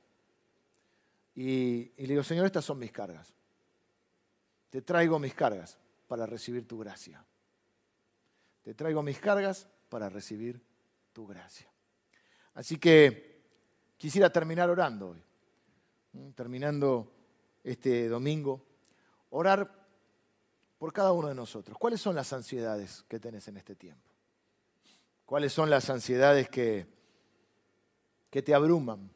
[1.35, 3.33] Y, le digo, Señor, estas son mis cargas.
[4.71, 5.79] Te traigo mis cargas
[6.09, 7.25] para recibir tu gracia.
[8.63, 10.61] Te traigo mis cargas para recibir
[11.13, 11.71] tu gracia.
[12.55, 13.41] Así que
[13.97, 15.23] quisiera terminar orando hoy,
[16.35, 17.13] terminando
[17.63, 18.65] este domingo,
[19.31, 19.87] orar
[20.79, 21.79] por cada uno de nosotros.
[21.79, 24.11] ¿Cuáles son las ansiedades que tenés en este tiempo?
[25.25, 26.99] ¿Cuáles son las ansiedades que
[28.31, 29.11] que te abruman.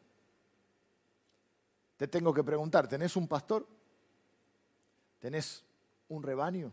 [1.96, 3.66] Te tengo que preguntar, ¿tenés un pastor?
[5.18, 5.64] ¿Tenés
[6.08, 6.72] un rebaño?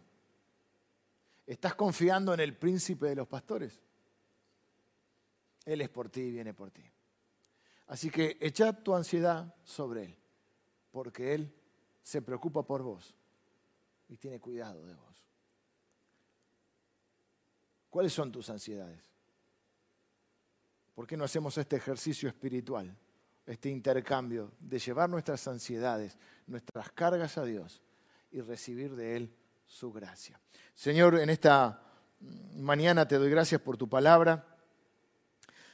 [1.49, 3.81] ¿Estás confiando en el príncipe de los pastores?
[5.65, 6.83] Él es por ti y viene por ti.
[7.87, 10.15] Así que echa tu ansiedad sobre Él,
[10.91, 11.51] porque Él
[12.03, 13.15] se preocupa por vos
[14.09, 15.25] y tiene cuidado de vos.
[17.89, 19.01] ¿Cuáles son tus ansiedades?
[20.93, 22.95] ¿Por qué no hacemos este ejercicio espiritual,
[23.47, 27.81] este intercambio de llevar nuestras ansiedades, nuestras cargas a Dios
[28.29, 29.38] y recibir de Él
[29.69, 30.37] su gracia?
[30.73, 31.81] Señor, en esta
[32.55, 34.45] mañana te doy gracias por tu palabra.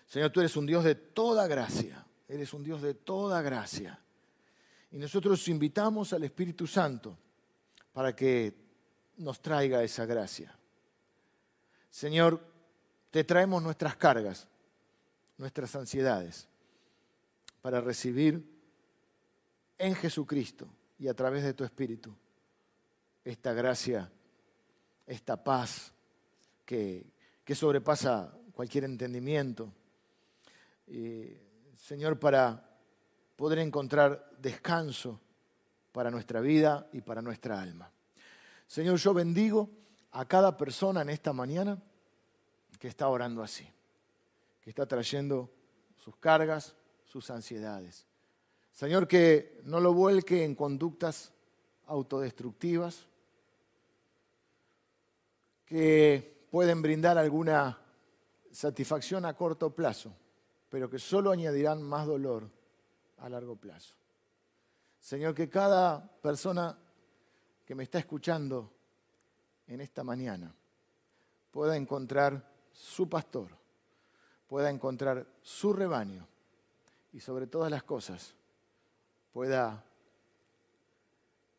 [0.06, 4.00] Señor, tú eres un Dios de toda gracia, eres un Dios de toda gracia.
[4.92, 7.18] Y nosotros invitamos al Espíritu Santo
[7.94, 8.54] para que
[9.18, 10.56] nos traiga esa gracia.
[11.90, 12.40] Señor,
[13.10, 14.48] te traemos nuestras cargas
[15.38, 16.48] nuestras ansiedades
[17.62, 18.44] para recibir
[19.78, 20.68] en Jesucristo
[20.98, 22.16] y a través de tu Espíritu
[23.26, 24.10] esta gracia,
[25.06, 25.94] esta paz
[26.66, 27.12] que,
[27.54, 29.74] sobrepasa cualquier entendimiento.
[31.76, 32.64] Señor, para
[33.36, 35.20] poder encontrar descanso
[35.92, 37.92] para nuestra vida y para nuestra alma.
[38.66, 39.70] Señor, yo bendigo
[40.12, 41.78] a cada persona en esta mañana
[42.80, 43.70] que está orando así
[44.66, 45.52] que está trayendo
[45.96, 48.08] sus cargas, sus ansiedades.
[48.72, 51.32] Señor, que no lo vuelque en conductas
[51.86, 53.06] autodestructivas,
[55.66, 57.80] que pueden brindar alguna
[58.52, 60.14] satisfacción a corto plazo,
[60.70, 62.50] pero que solo añadirán más dolor
[63.18, 63.96] a largo plazo.
[65.00, 66.78] Señor, que cada persona
[67.66, 68.72] que me está escuchando
[69.68, 70.54] en esta mañana
[71.52, 73.50] pueda encontrar su pastor,
[74.48, 76.28] pueda encontrar su rebaño
[77.14, 78.36] y sobre todas las cosas
[79.32, 79.84] pueda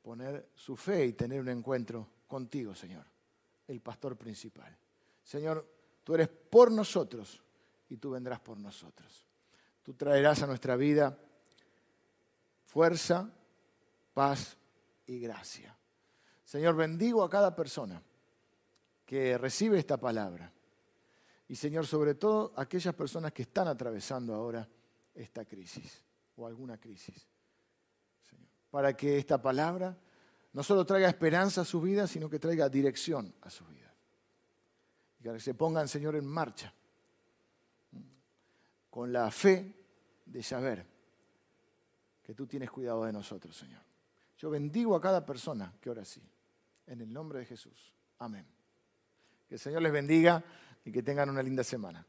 [0.03, 3.05] poner su fe y tener un encuentro contigo, Señor,
[3.67, 4.77] el pastor principal.
[5.23, 5.67] Señor,
[6.05, 7.43] tú eres por nosotros
[7.89, 9.27] y tú vendrás por nosotros.
[9.83, 11.19] Tú traerás a nuestra vida
[12.65, 13.31] fuerza,
[14.13, 14.57] paz
[15.07, 15.77] y gracia.
[16.45, 18.03] Señor, bendigo a cada persona
[19.05, 20.53] que recibe esta palabra.
[21.49, 24.69] Y Señor, sobre todo aquellas personas que están atravesando ahora
[25.15, 26.05] esta crisis
[26.37, 27.27] o alguna crisis.
[28.71, 29.97] para que esta palabra
[30.53, 33.93] no solo traiga esperanza a su vida, sino que traiga dirección a su vida.
[35.21, 36.73] Y que se pongan, Señor, en marcha
[38.97, 39.75] con la fe
[40.25, 40.87] de saber
[42.23, 43.83] que tú tienes cuidado de nosotros, Señor.
[44.39, 46.23] Yo bendigo a cada persona que ora así.
[46.87, 47.93] En el nombre de Jesús.
[48.19, 48.47] Amén.
[49.47, 50.43] Que el Señor les bendiga
[50.85, 52.07] y que tengan una linda semana.